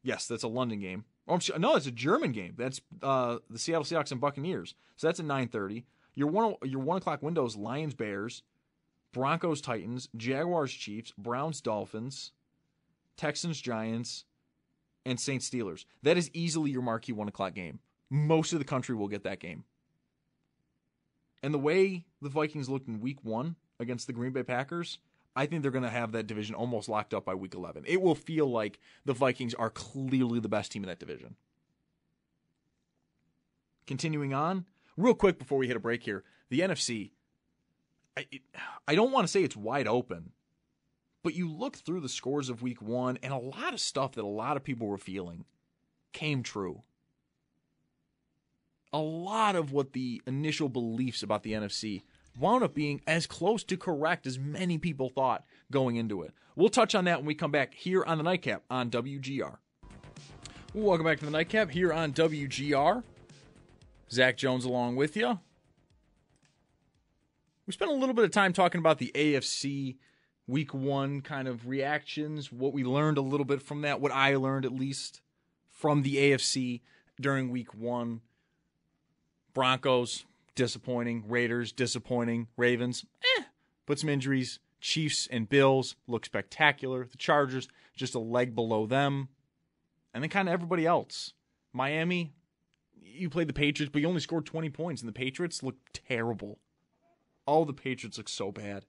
[0.02, 1.04] yes, that's a London game.
[1.28, 2.54] Oh, no, it's a German game.
[2.56, 4.74] That's uh, the Seattle Seahawks and Buccaneers.
[4.96, 5.84] So that's at nine thirty.
[6.14, 8.42] Your one your one o'clock windows: Lions, Bears,
[9.12, 12.32] Broncos, Titans, Jaguars, Chiefs, Browns, Dolphins,
[13.16, 14.24] Texans, Giants,
[15.06, 15.84] and Saints, Steelers.
[16.02, 17.80] That is easily your marquee one o'clock game.
[18.10, 19.64] Most of the country will get that game.
[21.42, 24.98] And the way the Vikings looked in Week One against the Green Bay Packers,
[25.36, 27.84] I think they're going to have that division almost locked up by Week 11.
[27.86, 31.36] It will feel like the Vikings are clearly the best team in that division.
[33.86, 34.64] Continuing on,
[34.96, 37.10] real quick before we hit a break here, the NFC.
[38.16, 38.26] I,
[38.86, 40.30] I don't want to say it's wide open,
[41.22, 44.24] but you look through the scores of week one, and a lot of stuff that
[44.24, 45.44] a lot of people were feeling
[46.12, 46.82] came true.
[48.92, 52.02] A lot of what the initial beliefs about the NFC
[52.38, 56.32] wound up being as close to correct as many people thought going into it.
[56.54, 59.56] We'll touch on that when we come back here on the Nightcap on WGR.
[60.72, 63.02] Welcome back to the Nightcap here on WGR.
[64.10, 65.38] Zach Jones along with you.
[67.66, 69.96] We spent a little bit of time talking about the AFC
[70.46, 74.36] week one kind of reactions, what we learned a little bit from that, what I
[74.36, 75.22] learned at least
[75.70, 76.82] from the AFC
[77.20, 78.20] during week one.
[79.54, 81.24] Broncos, disappointing.
[81.28, 82.48] Raiders, disappointing.
[82.56, 83.04] Ravens,
[83.38, 83.44] eh,
[83.86, 84.58] put some injuries.
[84.80, 87.06] Chiefs and Bills look spectacular.
[87.10, 89.28] The Chargers, just a leg below them.
[90.12, 91.32] And then kind of everybody else.
[91.72, 92.34] Miami,
[93.14, 96.58] you played the Patriots, but you only scored 20 points, and the Patriots look terrible.
[97.46, 98.84] All the Patriots look so bad.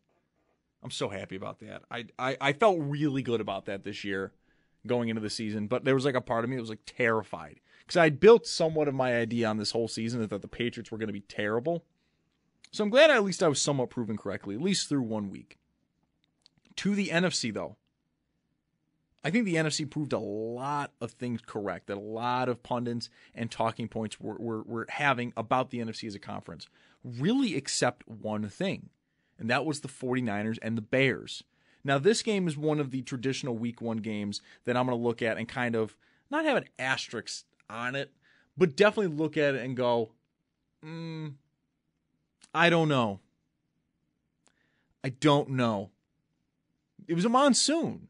[0.83, 1.83] I'm so happy about that.
[1.89, 4.33] I, I, I felt really good about that this year
[4.85, 6.85] going into the season, but there was like a part of me that was like
[6.85, 10.91] terrified because I built somewhat of my idea on this whole season that the Patriots
[10.91, 11.83] were going to be terrible.
[12.71, 15.57] So I'm glad at least I was somewhat proven correctly, at least through one week.
[16.77, 17.77] To the NFC, though,
[19.25, 23.09] I think the NFC proved a lot of things correct that a lot of pundits
[23.33, 26.67] and talking points were, were, were having about the NFC as a conference,
[27.03, 28.89] really except one thing,
[29.39, 31.43] and that was the 49ers and the Bears.
[31.83, 35.03] Now, this game is one of the traditional week one games that I'm going to
[35.03, 35.97] look at and kind of
[36.29, 38.11] not have an asterisk on it,
[38.55, 40.11] but definitely look at it and go,
[40.85, 41.33] mm,
[42.53, 43.21] I don't know.
[45.03, 45.89] I don't know.
[47.07, 48.07] It was a monsoon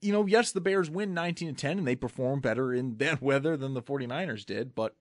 [0.00, 3.22] you know, yes, the Bears win 19 to 10 and they perform better in that
[3.22, 4.94] weather than the 49ers did, but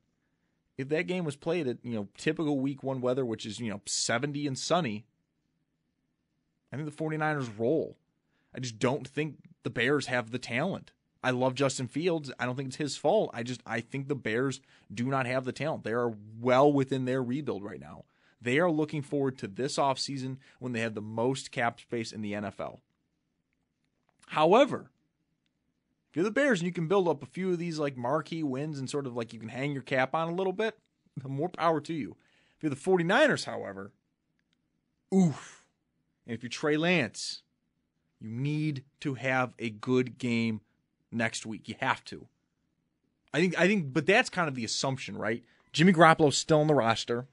[0.77, 3.69] if that game was played at, you know, typical week 1 weather, which is, you
[3.69, 5.05] know, 70 and sunny,
[6.71, 7.97] I think the 49ers roll.
[8.53, 10.91] I just don't think the Bears have the talent.
[11.23, 12.31] I love Justin Fields.
[12.37, 13.31] I don't think it's his fault.
[13.33, 14.61] I just I think the Bears
[14.93, 15.83] do not have the talent.
[15.83, 18.05] They are well within their rebuild right now.
[18.39, 22.21] They are looking forward to this offseason when they have the most cap space in
[22.21, 22.79] the NFL.
[24.27, 24.89] However,
[26.09, 28.43] if you're the Bears and you can build up a few of these like marquee
[28.43, 30.77] wins and sort of like you can hang your cap on a little bit,
[31.23, 32.15] more power to you.
[32.57, 33.91] If you're the 49ers, however,
[35.13, 35.63] oof.
[36.25, 37.43] And if you're Trey Lance,
[38.19, 40.61] you need to have a good game
[41.11, 41.67] next week.
[41.67, 42.27] You have to.
[43.33, 45.43] I think I think but that's kind of the assumption, right?
[45.73, 47.27] Jimmy Garoppolo's still on the roster.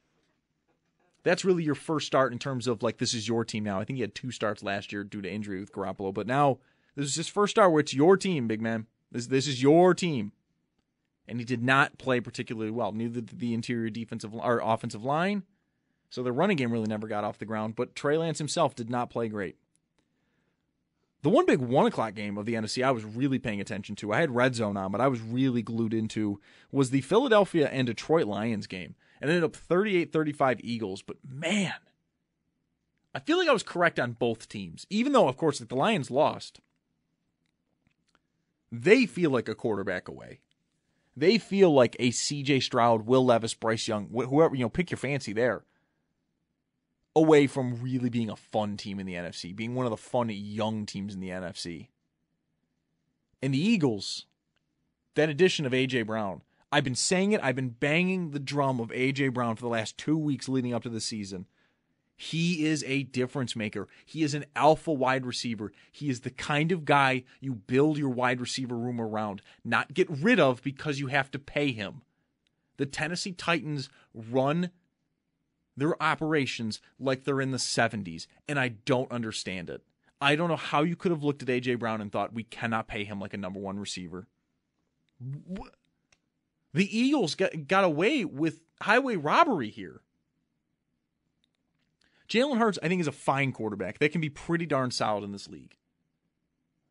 [1.22, 3.78] That's really your first start in terms of like this is your team now.
[3.78, 6.58] I think he had two starts last year due to injury with Garoppolo, but now
[6.94, 8.86] this is his first start where it's your team, big man.
[9.10, 10.32] This this is your team.
[11.28, 12.92] And he did not play particularly well.
[12.92, 15.44] Neither did the interior defensive or offensive line.
[16.10, 18.90] So the running game really never got off the ground, but Trey Lance himself did
[18.90, 19.56] not play great.
[21.22, 24.12] The one big one o'clock game of the NFC I was really paying attention to,
[24.12, 26.40] I had red zone on, but I was really glued into,
[26.72, 28.96] was the Philadelphia and Detroit Lions game.
[29.22, 31.74] It ended up 38 35 Eagles, but man,
[33.14, 34.84] I feel like I was correct on both teams.
[34.90, 36.60] Even though, of course, the Lions lost,
[38.72, 40.40] they feel like a quarterback away.
[41.14, 44.98] They feel like a CJ Stroud, Will Levis, Bryce Young, whoever, you know, pick your
[44.98, 45.62] fancy there
[47.14, 50.30] away from really being a fun team in the NFC, being one of the fun
[50.30, 51.88] young teams in the NFC.
[53.42, 54.24] And the Eagles,
[55.14, 56.02] that addition of A.J.
[56.02, 59.28] Brown, I've been saying it, I've been banging the drum of A.J.
[59.28, 61.46] Brown for the last two weeks leading up to the season.
[62.16, 63.88] He is a difference maker.
[64.04, 65.72] He is an alpha wide receiver.
[65.90, 70.08] He is the kind of guy you build your wide receiver room around, not get
[70.08, 72.02] rid of because you have to pay him.
[72.76, 74.70] The Tennessee Titans run
[75.76, 79.82] their operations like they're in the 70s, and I don't understand it.
[80.20, 81.74] I don't know how you could have looked at A.J.
[81.76, 84.28] Brown and thought, we cannot pay him like a number one receiver.
[86.74, 90.02] The Eagles got, got away with highway robbery here.
[92.32, 93.98] Jalen Hurts, I think, is a fine quarterback.
[93.98, 95.76] They can be pretty darn solid in this league.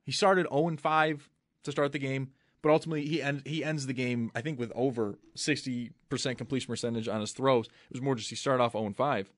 [0.03, 1.29] He started 0 5
[1.63, 2.29] to start the game.
[2.61, 5.91] But ultimately, he end, he ends the game, I think, with over 60%
[6.37, 7.65] completion percentage on his throws.
[7.65, 9.31] It was more just he started off 0 5.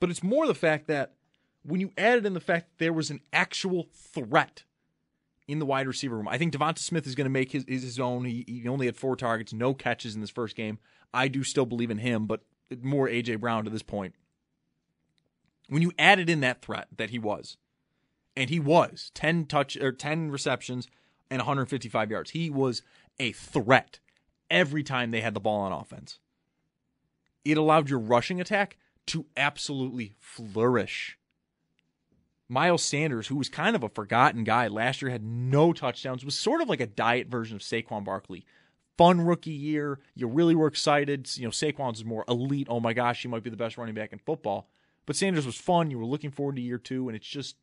[0.00, 1.12] But it's more the fact that
[1.62, 4.64] when you added in the fact that there was an actual threat
[5.46, 8.00] in the wide receiver room, I think Devonta Smith is going to make his, his
[8.00, 8.24] own.
[8.24, 10.78] He, he only had four targets, no catches in this first game.
[11.12, 12.40] I do still believe in him, but
[12.80, 13.36] more A.J.
[13.36, 14.14] Brown to this point.
[15.68, 17.56] When you added in that threat that he was,
[18.36, 20.88] and he was 10 touch or 10 receptions,
[21.32, 22.30] and 155 yards.
[22.32, 22.82] He was
[23.18, 24.00] a threat
[24.50, 26.18] every time they had the ball on offense.
[27.42, 31.18] It allowed your rushing attack to absolutely flourish.
[32.50, 36.38] Miles Sanders, who was kind of a forgotten guy last year, had no touchdowns, was
[36.38, 38.44] sort of like a diet version of Saquon Barkley.
[38.98, 40.00] Fun rookie year.
[40.14, 41.34] You really were excited.
[41.36, 42.66] You know, Saquon's more elite.
[42.68, 44.68] Oh my gosh, he might be the best running back in football.
[45.06, 45.90] But Sanders was fun.
[45.90, 47.56] You were looking forward to year two, and it just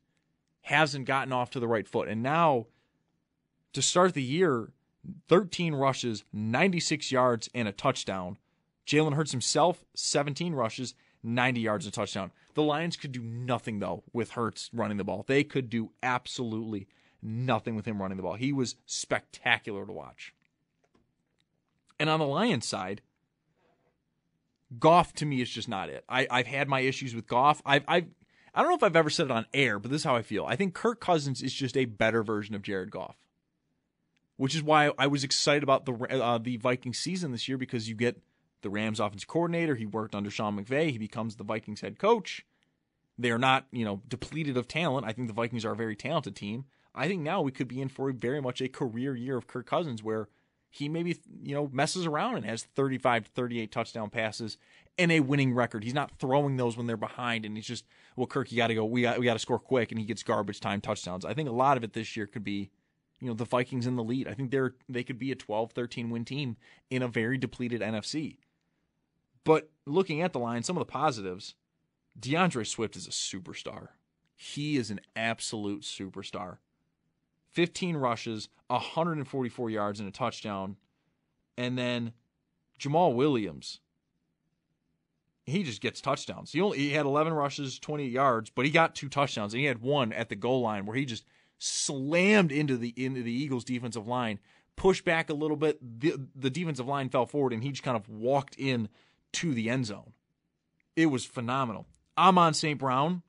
[0.64, 2.08] hasn't gotten off to the right foot.
[2.08, 2.68] And now
[3.74, 4.72] to start the year,
[5.28, 8.38] 13 rushes, 96 yards, and a touchdown.
[8.86, 12.32] Jalen Hurts himself, 17 rushes, 90 yards, and a touchdown.
[12.56, 15.24] The Lions could do nothing, though, with Hurts running the ball.
[15.28, 16.88] They could do absolutely
[17.22, 18.36] nothing with him running the ball.
[18.36, 20.34] He was spectacular to watch.
[22.00, 23.02] And on the Lions side,
[24.78, 26.04] Goff to me is just not it.
[26.08, 27.62] I, have had my issues with Goff.
[27.66, 28.08] I've, I've,
[28.54, 30.22] I don't know if I've ever said it on air, but this is how I
[30.22, 30.46] feel.
[30.46, 33.18] I think Kirk Cousins is just a better version of Jared Goff
[34.40, 37.90] which is why I was excited about the uh, the Viking season this year because
[37.90, 38.22] you get
[38.62, 39.76] the Rams offense coordinator.
[39.76, 40.92] He worked under Sean McVay.
[40.92, 42.46] He becomes the Vikings head coach.
[43.18, 45.06] They are not, you know, depleted of talent.
[45.06, 46.64] I think the Vikings are a very talented team.
[46.96, 49.66] I think now we could be in for very much a career year of Kirk
[49.66, 50.30] Cousins where
[50.70, 54.58] he maybe, you know, messes around and has 35 to 38 touchdown passes
[54.98, 55.84] and a winning record.
[55.84, 58.76] He's not throwing those when they're behind and he's just, well, Kirk, you got to
[58.76, 58.86] go.
[58.86, 61.26] We got, we got to score quick and he gets garbage time touchdowns.
[61.26, 62.70] I think a lot of it this year could be
[63.22, 64.28] you know the Vikings in the lead.
[64.28, 66.58] I think they're they could be a 12-13 win team
[66.90, 68.38] in a very depleted NFC.
[69.44, 71.56] But looking at the line, some of the positives,
[72.20, 73.90] DeAndre Swift is a superstar.
[74.36, 76.58] He is an absolute superstar.
[77.60, 80.78] 15 rushes, 144 yards and a touchdown.
[81.58, 82.14] And then
[82.80, 83.82] Jamaal Williams,
[85.44, 86.54] he just gets touchdowns.
[86.54, 89.54] He only he had 11 rushes, 28 yards, but he got two touchdowns.
[89.54, 91.26] And he had one at the goal line where he just
[91.58, 94.40] slammed into the into the Eagles defensive line,
[94.78, 95.80] pushed back a little bit.
[96.00, 98.88] The, the defensive line fell forward, and he just kind of walked in
[99.34, 100.14] to the end zone.
[100.96, 101.88] It was phenomenal.
[102.18, 102.80] Amon St.
[102.80, 103.22] Brown,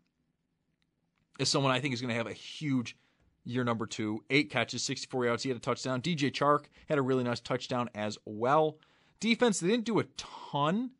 [1.40, 2.96] is someone I think is going to have a huge
[3.44, 4.24] year number two.
[4.30, 5.42] Eight catches, 64 yards.
[5.42, 6.00] He had a touchdown.
[6.02, 8.78] DJ Chark had a really nice touchdown as well.
[9.18, 10.90] Defense, they didn't do a ton.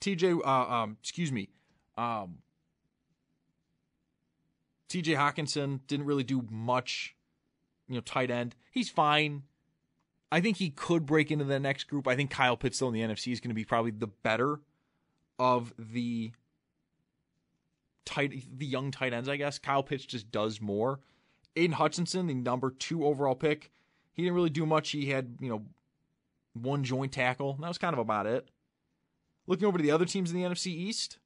[0.00, 1.48] TJ, uh, um, excuse me,
[1.96, 2.38] um,
[4.88, 7.16] TJ Hockenson didn't really do much.
[7.88, 8.54] You know, tight end.
[8.70, 9.42] He's fine.
[10.32, 12.08] I think he could break into the next group.
[12.08, 14.60] I think Kyle Pitts, though, in the NFC is going to be probably the better
[15.38, 16.32] of the
[18.04, 19.28] tight, the young tight ends.
[19.28, 21.00] I guess Kyle Pitts just does more.
[21.56, 23.70] Aidan Hutchinson, the number two overall pick,
[24.12, 24.90] he didn't really do much.
[24.90, 25.64] He had you know
[26.54, 27.58] one joint tackle.
[27.60, 28.48] That was kind of about it.
[29.46, 31.18] Looking over to the other teams in the NFC East,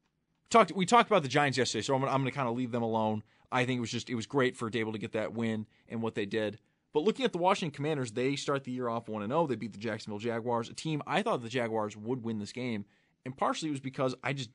[0.45, 2.49] we talked we talked about the Giants yesterday, so I'm gonna, I'm going to kind
[2.49, 3.23] of leave them alone.
[3.51, 6.03] I think it was just it was great for Daboll to get that win and
[6.03, 6.59] what they did.
[6.93, 9.47] But looking at the Washington Commanders, they start the year off 1 0.
[9.47, 12.87] They beat the Jacksonville Jaguars, a team I thought the Jaguars would win this game.
[13.25, 14.51] And partially it was because I just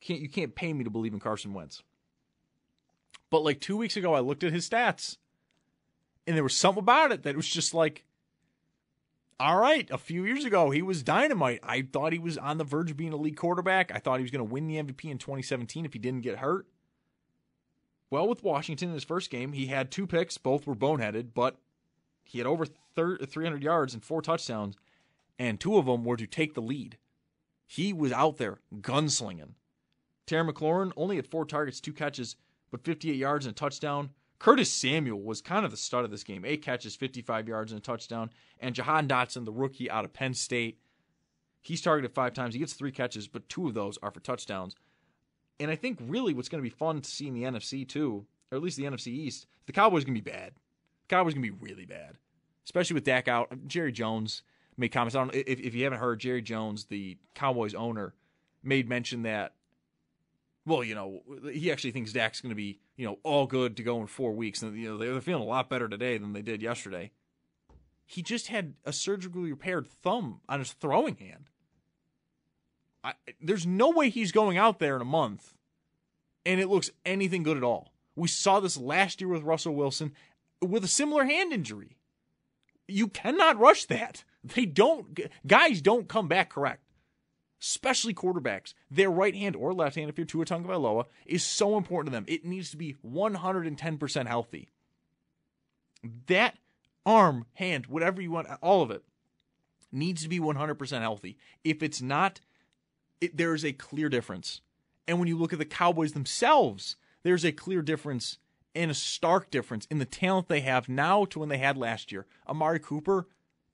[0.00, 1.82] can't you can't pay me to believe in Carson Wentz.
[3.34, 5.16] But like 2 weeks ago I looked at his stats
[6.24, 8.04] and there was something about it that was just like
[9.40, 11.58] all right, a few years ago he was dynamite.
[11.64, 13.90] I thought he was on the verge of being a league quarterback.
[13.92, 16.38] I thought he was going to win the MVP in 2017 if he didn't get
[16.38, 16.68] hurt
[18.08, 19.52] well with Washington in his first game.
[19.52, 21.56] He had two picks, both were boneheaded, but
[22.22, 24.76] he had over 300 yards and four touchdowns,
[25.40, 26.98] and two of them were to take the lead.
[27.66, 29.54] He was out there gunslinging.
[30.24, 32.36] Terry McLaurin only had four targets, two catches,
[32.74, 34.10] but 58 yards and a touchdown.
[34.40, 36.44] Curtis Samuel was kind of the stud of this game.
[36.44, 38.30] Eight catches, 55 yards and a touchdown.
[38.58, 40.80] And Jahan Dotson, the rookie out of Penn State,
[41.62, 42.52] he's targeted five times.
[42.52, 44.74] He gets three catches, but two of those are for touchdowns.
[45.60, 48.26] And I think really what's going to be fun to see in the NFC too,
[48.50, 50.54] or at least the NFC East, the Cowboys are going to be bad.
[51.06, 52.18] The Cowboys are going to be really bad,
[52.64, 53.52] especially with Dak out.
[53.68, 54.42] Jerry Jones
[54.76, 55.14] made comments.
[55.14, 58.14] I don't if, if you haven't heard, Jerry Jones, the Cowboys owner,
[58.64, 59.52] made mention that.
[60.66, 63.82] Well, you know, he actually thinks Dak's going to be, you know, all good to
[63.82, 66.42] go in four weeks, and you know they're feeling a lot better today than they
[66.42, 67.10] did yesterday.
[68.06, 71.50] He just had a surgically repaired thumb on his throwing hand.
[73.02, 75.54] I, there's no way he's going out there in a month
[76.44, 77.92] and it looks anything good at all.
[78.16, 80.12] We saw this last year with Russell Wilson
[80.60, 81.96] with a similar hand injury.
[82.86, 84.24] You cannot rush that.
[84.42, 86.83] They don't, guys don't come back correct,
[87.60, 88.74] especially quarterbacks.
[88.90, 92.26] Their right hand or left hand, if you're Tua Tagovailoa, is so important to them.
[92.28, 94.68] It needs to be 110% healthy.
[96.26, 96.56] That
[97.06, 99.04] arm, hand, whatever you want, all of it
[99.90, 101.38] needs to be 100% healthy.
[101.62, 102.40] If it's not,
[103.20, 104.60] it, there is a clear difference.
[105.06, 108.38] And when you look at the Cowboys themselves, there's a clear difference
[108.74, 112.10] and a stark difference in the talent they have now to when they had last
[112.10, 112.26] year.
[112.48, 113.28] Amari Cooper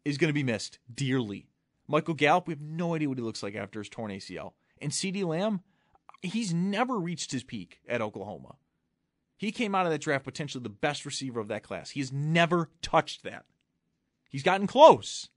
[0.05, 1.50] is going to be missed dearly.
[1.91, 4.53] Michael Gallup, we have no idea what he looks like after his torn ACL.
[4.81, 5.61] And CeeDee Lamb,
[6.23, 8.57] he's never reached his peak at Oklahoma.
[9.37, 11.91] He came out of that draft potentially the best receiver of that class.
[11.91, 13.45] He has never touched that.
[14.29, 15.31] He's gotten close.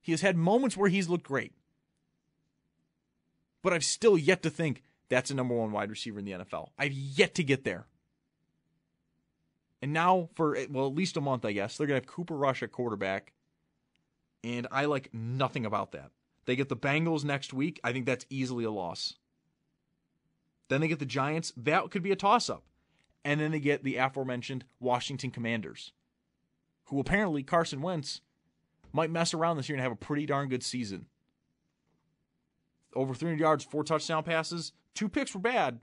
[0.00, 1.52] He has had moments where he's looked great
[3.66, 6.68] but I've still yet to think that's a number one wide receiver in the NFL.
[6.78, 7.88] I've yet to get there.
[9.82, 12.36] And now, for well, at least a month, I guess, they're going to have Cooper
[12.36, 13.32] Rush at quarterback.
[14.46, 16.12] And I like nothing about that.
[16.44, 17.80] They get the Bengals next week.
[17.82, 19.14] I think that's easily a loss.
[20.68, 21.52] Then they get the Giants.
[21.56, 22.62] That could be a toss up.
[23.24, 25.92] And then they get the aforementioned Washington Commanders,
[26.84, 28.20] who apparently Carson Wentz
[28.92, 31.06] might mess around this year and have a pretty darn good season
[32.96, 34.72] over 300 yards, four touchdown passes.
[34.94, 35.78] Two picks were bad.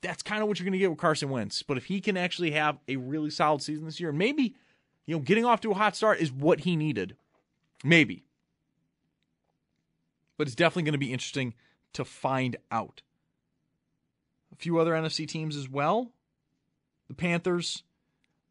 [0.00, 1.62] That's kind of what you're going to get with Carson Wentz.
[1.62, 4.54] But if he can actually have a really solid season this year, maybe,
[5.04, 7.16] you know, getting off to a hot start is what he needed.
[7.84, 8.24] Maybe.
[10.36, 11.54] But it's definitely going to be interesting
[11.94, 13.02] to find out.
[14.52, 16.12] A few other NFC teams as well.
[17.08, 17.82] The Panthers,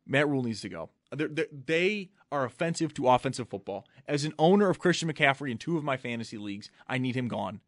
[0.05, 0.89] Matt Rhule needs to go.
[1.11, 3.86] They're, they're, they are offensive to offensive football.
[4.07, 7.28] As an owner of Christian McCaffrey in two of my fantasy leagues, I need him
[7.28, 7.61] gone.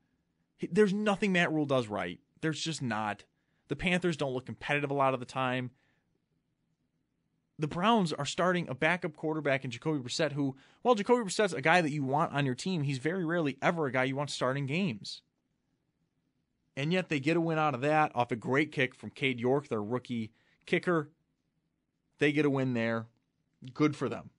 [0.72, 2.20] There's nothing Matt Rhule does right.
[2.42, 3.24] There's just not.
[3.68, 5.72] The Panthers don't look competitive a lot of the time.
[7.60, 11.62] The Browns are starting a backup quarterback in Jacoby Brissett, who, well, Jacoby Brissett's a
[11.62, 12.84] guy that you want on your team.
[12.84, 15.24] He's very rarely ever a guy you want starting games.
[16.76, 19.40] And yet they get a win out of that off a great kick from Cade
[19.40, 20.32] York, their rookie
[20.68, 21.10] kicker.
[22.20, 23.08] They get a win there.
[23.74, 24.30] Good for them.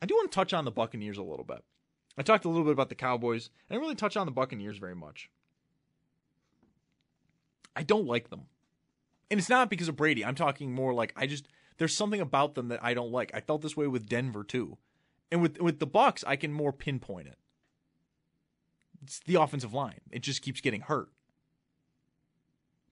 [0.00, 1.62] I do want to touch on the Buccaneers a little bit.
[2.16, 3.50] I talked a little bit about the Cowboys.
[3.68, 5.28] I didn't really touch on the Buccaneers very much.
[7.76, 8.46] I don't like them.
[9.30, 10.24] And it's not because of Brady.
[10.24, 11.48] I'm talking more like I just
[11.78, 13.30] there's something about them that I don't like.
[13.34, 14.78] I felt this way with Denver too.
[15.32, 17.38] And with with the Bucs, I can more pinpoint it.
[19.02, 20.00] It's the offensive line.
[20.10, 21.10] It just keeps getting hurt.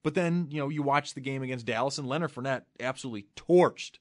[0.02, 3.98] But then, you know, you watch the game against Dallas and Leonard Fournette absolutely torched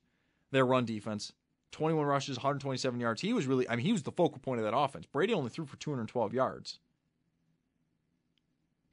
[0.51, 1.32] their run defense.
[1.71, 3.21] 21 rushes, 127 yards.
[3.21, 5.05] He was really, I mean, he was the focal point of that offense.
[5.05, 6.79] Brady only threw for 212 yards.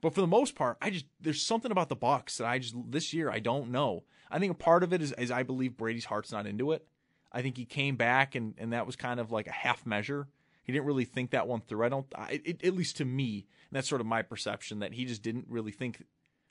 [0.01, 2.75] But for the most part, I just there's something about the Bucs that I just
[2.91, 4.05] this year I don't know.
[4.31, 6.87] I think a part of it is, is I believe Brady's heart's not into it.
[7.33, 10.29] I think he came back and and that was kind of like a half measure.
[10.69, 11.87] He didn't really think that one through.
[11.87, 15.07] I don't, I, it, at least to me, that's sort of my perception that he
[15.07, 16.05] just didn't really think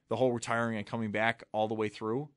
[0.10, 2.28] the whole retiring and coming back all the way through.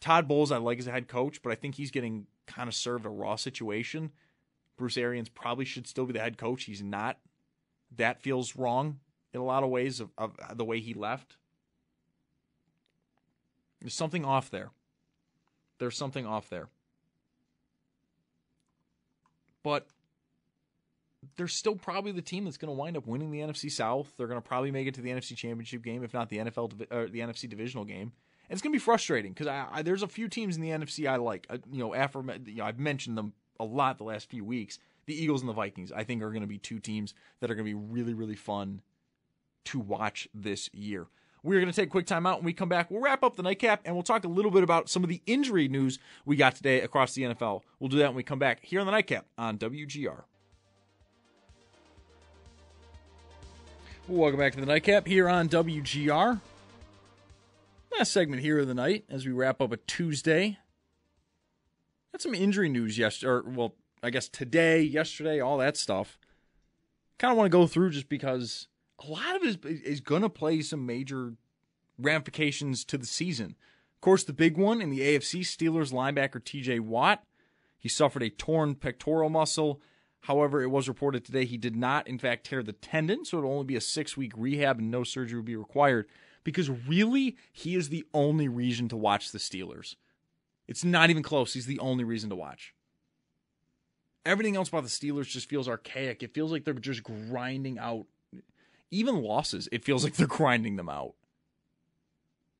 [0.00, 2.74] Todd Bowles, I like as a head coach, but I think he's getting kind of
[2.74, 4.10] served a raw situation.
[4.76, 6.64] Bruce Arians probably should still be the head coach.
[6.64, 7.20] He's not.
[7.96, 8.98] That feels wrong
[9.34, 11.36] in a lot of ways of, of the way he left.
[13.80, 14.70] There's something off there.
[15.78, 16.68] There's something off there.
[19.62, 19.88] But
[21.36, 24.12] they're still probably the team that's going to wind up winning the NFC South.
[24.16, 26.86] They're going to probably make it to the NFC Championship game, if not the NFL
[26.90, 28.12] or the NFC divisional game.
[28.48, 30.68] And it's going to be frustrating because I, I, there's a few teams in the
[30.68, 31.46] NFC I like.
[31.50, 34.78] Uh, you know, after you know, I've mentioned them a lot the last few weeks.
[35.06, 37.54] The Eagles and the Vikings, I think, are going to be two teams that are
[37.54, 38.82] going to be really, really fun
[39.64, 41.06] to watch this year.
[41.42, 42.38] We're going to take a quick time out.
[42.38, 44.62] When we come back, we'll wrap up the nightcap and we'll talk a little bit
[44.62, 47.60] about some of the injury news we got today across the NFL.
[47.78, 50.22] We'll do that when we come back here on the nightcap on WGR.
[54.08, 56.40] Welcome back to the nightcap here on WGR.
[57.96, 60.58] Last segment here of the night as we wrap up a Tuesday.
[62.12, 66.18] Got some injury news yesterday, or well, I guess today, yesterday, all that stuff.
[67.18, 68.68] Kind of want to go through just because
[69.06, 71.34] a lot of it is, is going to play some major
[71.98, 73.56] ramifications to the season.
[73.96, 77.24] Of course, the big one in the AFC Steelers linebacker TJ Watt.
[77.78, 79.80] He suffered a torn pectoral muscle
[80.24, 83.52] However, it was reported today he did not, in fact, tear the tendon, so it'll
[83.52, 86.06] only be a six week rehab and no surgery will be required.
[86.44, 89.96] Because really, he is the only reason to watch the Steelers.
[90.66, 91.52] It's not even close.
[91.52, 92.74] He's the only reason to watch.
[94.24, 96.22] Everything else about the Steelers just feels archaic.
[96.22, 98.06] It feels like they're just grinding out,
[98.94, 101.14] even losses, it feels like they're grinding them out.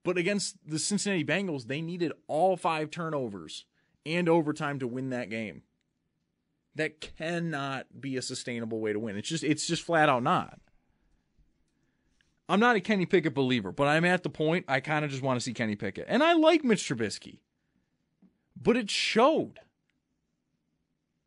[0.03, 3.65] But against the Cincinnati Bengals, they needed all five turnovers
[4.05, 5.63] and overtime to win that game
[6.75, 9.17] that cannot be a sustainable way to win.
[9.17, 10.59] It's just it's just flat out not.
[12.49, 15.23] I'm not a Kenny Pickett believer, but I'm at the point I kind of just
[15.23, 16.07] want to see Kenny Pickett.
[16.09, 17.39] And I like Mitch Trubisky.
[18.61, 19.61] But it showed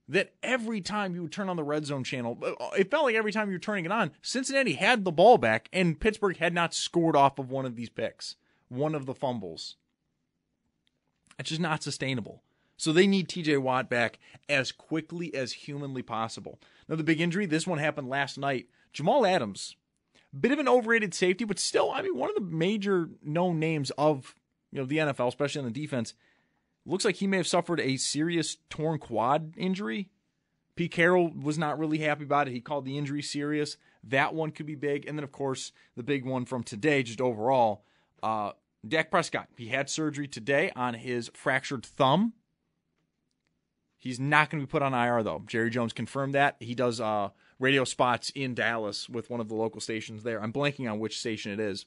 [0.09, 3.31] that every time you turn on the red zone channel, uh, it felt like every
[3.31, 6.73] time you were turning it on, Cincinnati had the ball back and Pittsburgh had not
[6.73, 8.35] scored off of one of these picks,
[8.69, 9.75] one of the fumbles.
[11.37, 12.41] It's just not sustainable.
[12.77, 16.59] So they need TJ Watt back as quickly as humanly possible.
[16.87, 18.67] Now, the big injury, this one happened last night.
[18.93, 19.75] Jamal Adams,
[20.39, 23.91] bit of an overrated safety, but still, I mean, one of the major known names
[23.97, 24.35] of
[24.71, 26.13] you know the NFL, especially on the defense.
[26.87, 30.09] Looks like he may have suffered a serious torn quad injury.
[30.75, 32.51] Pete Carroll was not really happy about it.
[32.51, 33.77] He called the injury serious.
[34.03, 35.05] That one could be big.
[35.05, 37.83] And then, of course, the big one from today, just overall,
[38.23, 38.51] uh,
[38.87, 39.49] Dak Prescott.
[39.57, 42.33] He had surgery today on his fractured thumb.
[43.97, 45.43] He's not going to be put on IR though.
[45.45, 46.55] Jerry Jones confirmed that.
[46.59, 47.29] He does uh,
[47.59, 50.41] radio spots in Dallas with one of the local stations there.
[50.41, 51.85] I'm blanking on which station it is,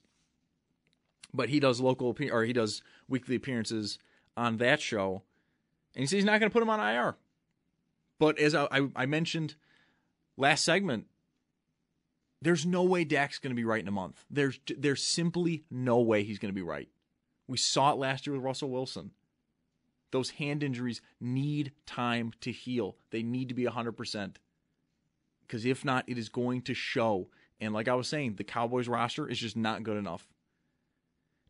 [1.32, 3.98] but he does local or he does weekly appearances
[4.36, 5.22] on that show,
[5.94, 7.16] and he says he's not going to put him on IR.
[8.18, 9.54] But as I, I, I mentioned
[10.36, 11.06] last segment,
[12.42, 14.24] there's no way Dak's going to be right in a month.
[14.30, 16.88] There's there's simply no way he's going to be right.
[17.48, 19.10] We saw it last year with Russell Wilson.
[20.12, 22.96] Those hand injuries need time to heal.
[23.10, 24.36] They need to be 100%.
[25.46, 27.28] Because if not, it is going to show.
[27.60, 30.28] And like I was saying, the Cowboys roster is just not good enough.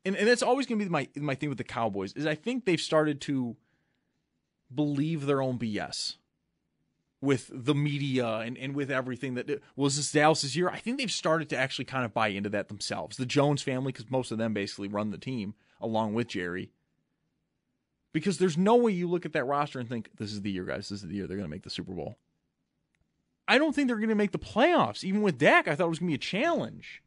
[0.05, 2.35] And, and that's always going to be my, my thing with the Cowboys is I
[2.35, 3.57] think they've started to
[4.75, 6.17] believe their own BS
[7.21, 10.71] with the media and, and with everything that was this Dallas's year.
[10.71, 13.17] I think they've started to actually kind of buy into that themselves.
[13.17, 16.71] The Jones family, because most of them basically run the team along with Jerry
[18.13, 20.65] because there's no way you look at that roster and think, this is the year,
[20.65, 20.89] guys.
[20.89, 22.17] This is the year they're going to make the Super Bowl.
[23.47, 25.05] I don't think they're going to make the playoffs.
[25.05, 27.03] Even with Dak, I thought it was going to be a challenge,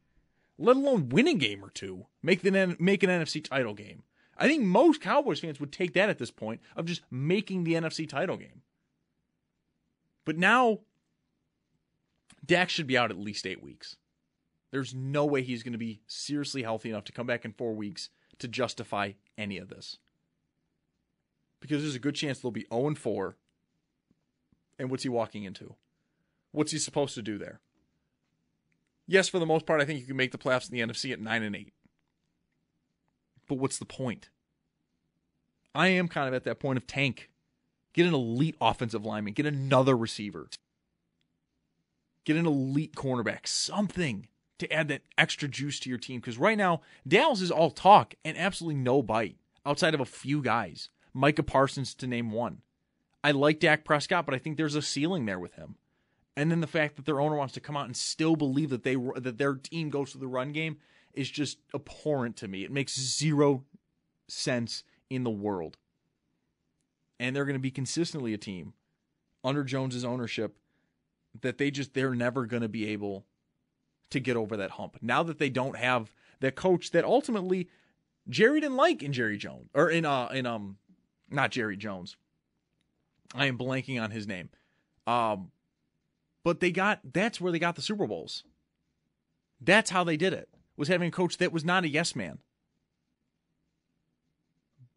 [0.64, 4.04] let alone win a game or two, make, the, make an NFC title game.
[4.38, 7.74] I think most Cowboys fans would take that at this point of just making the
[7.74, 8.62] NFC title game.
[10.26, 10.80] But now,
[12.46, 13.98] Dak should be out at least eight weeks.
[14.72, 17.74] There's no way he's going to be seriously healthy enough to come back in four
[17.74, 18.10] weeks
[18.40, 20.00] to justify any of this
[21.64, 23.36] because there's a good chance they'll be 0 4.
[24.78, 25.76] And what's he walking into?
[26.52, 27.62] What's he supposed to do there?
[29.08, 31.12] Yes, for the most part, I think you can make the playoffs in the NFC
[31.12, 31.74] at 9 and 8.
[33.48, 34.30] But what's the point?
[35.76, 37.30] I am kind of at that point of tank.
[37.94, 40.48] Get an elite offensive lineman, get another receiver,
[42.26, 44.28] get an elite cornerback, something
[44.58, 46.20] to add that extra juice to your team.
[46.20, 49.36] Because right now, Dallas is all talk and absolutely no bite
[49.66, 50.90] outside of a few guys.
[51.14, 52.62] Micah Parsons to name one.
[53.24, 55.76] I like Dak Prescott, but I think there's a ceiling there with him.
[56.36, 58.84] And then the fact that their owner wants to come out and still believe that
[58.84, 60.78] they that their team goes to the run game
[61.14, 62.64] is just abhorrent to me.
[62.64, 63.64] It makes zero
[64.28, 65.78] sense in the world.
[67.20, 68.74] And they're going to be consistently a team
[69.44, 70.58] under Jones's ownership
[71.42, 73.26] that they just they're never going to be able
[74.10, 74.98] to get over that hump.
[75.02, 77.70] Now that they don't have the coach that ultimately
[78.30, 80.78] Jerry didn't like in Jerry Jones or in uh in um
[81.30, 82.16] not Jerry Jones.
[83.34, 84.50] I am blanking on his name.
[85.08, 85.52] Um
[86.44, 88.44] but they got that's where they got the Super Bowls.
[89.62, 90.50] That's how they did it.
[90.76, 92.40] Was having a coach that was not a yes man.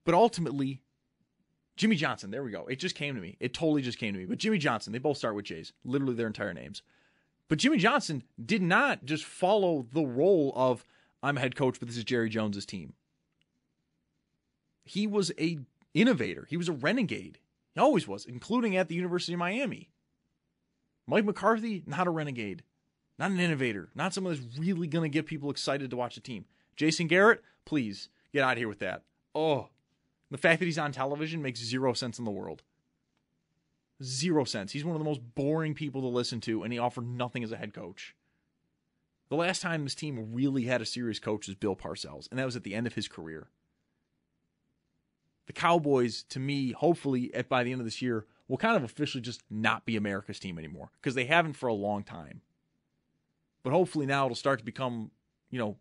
[0.05, 0.83] But ultimately,
[1.77, 2.67] Jimmy Johnson, there we go.
[2.67, 3.37] It just came to me.
[3.41, 4.27] It totally just came to me.
[4.27, 6.83] But Jimmy Johnson, they both start with J's, literally their entire names.
[7.49, 10.85] But Jimmy Johnson did not just follow the role of
[11.23, 12.95] I'm a head coach, but this is Jerry Jones's team.
[14.85, 15.59] He was a
[15.95, 16.47] innovator.
[16.49, 17.39] He was a renegade.
[17.75, 19.91] He always was, including at the University of Miami.
[21.07, 22.63] Mike McCarthy, not a renegade,
[23.19, 26.21] not an innovator, not someone that's really going to get people excited to watch a
[26.21, 26.45] team.
[26.75, 29.03] Jason Garrett, please get out of here with that.
[29.35, 29.69] Oh,
[30.31, 32.63] the fact that he's on television makes zero sense in the world.
[34.03, 34.73] Zero sense.
[34.73, 37.53] He's one of the most boring people to listen to, and he offered nothing as
[37.53, 38.15] a head coach.
[39.29, 42.45] The last time this team really had a serious coach was Bill Parcells, and that
[42.45, 43.49] was at the end of his career.
[45.47, 48.85] The Cowboys, to me, hopefully at by the end of this year, will kind of
[48.85, 52.43] officially just not be America's team anymore because they haven't for a long time.
[53.63, 55.11] But hopefully now it'll start to become,
[55.51, 55.77] you know,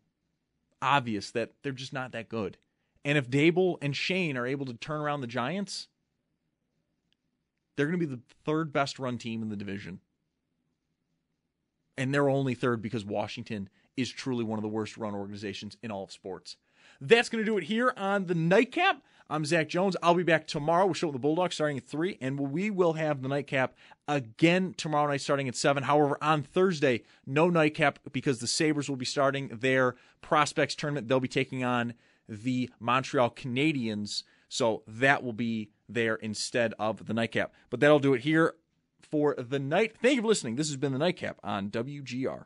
[0.81, 2.57] obvious that they're just not that good.
[3.03, 5.87] And if Daboll and Schoen are able to turn around the Giants,
[7.75, 9.99] they're going to be the third best run team in the division.
[11.97, 15.91] And they're only third because Washington is truly one of the worst run organizations in
[15.91, 16.57] all of sports.
[17.01, 19.01] That's going to do it here on the nightcap.
[19.29, 19.97] I'm Zach Jones.
[20.03, 20.85] I'll be back tomorrow.
[20.85, 23.75] We'll show the Bulldogs starting at 3, and we will have the nightcap
[24.07, 25.83] again tomorrow night starting at 7.
[25.83, 31.07] However, on Thursday, no nightcap because the Sabres will be starting their prospects tournament.
[31.07, 31.95] They'll be taking on
[32.29, 34.23] the Montreal Canadiens.
[34.47, 37.51] So that will be there instead of the nightcap.
[37.71, 38.53] But that'll do it here
[39.01, 39.95] for the night.
[40.01, 40.55] Thank you for listening.
[40.55, 42.45] This has been the nightcap on WGR.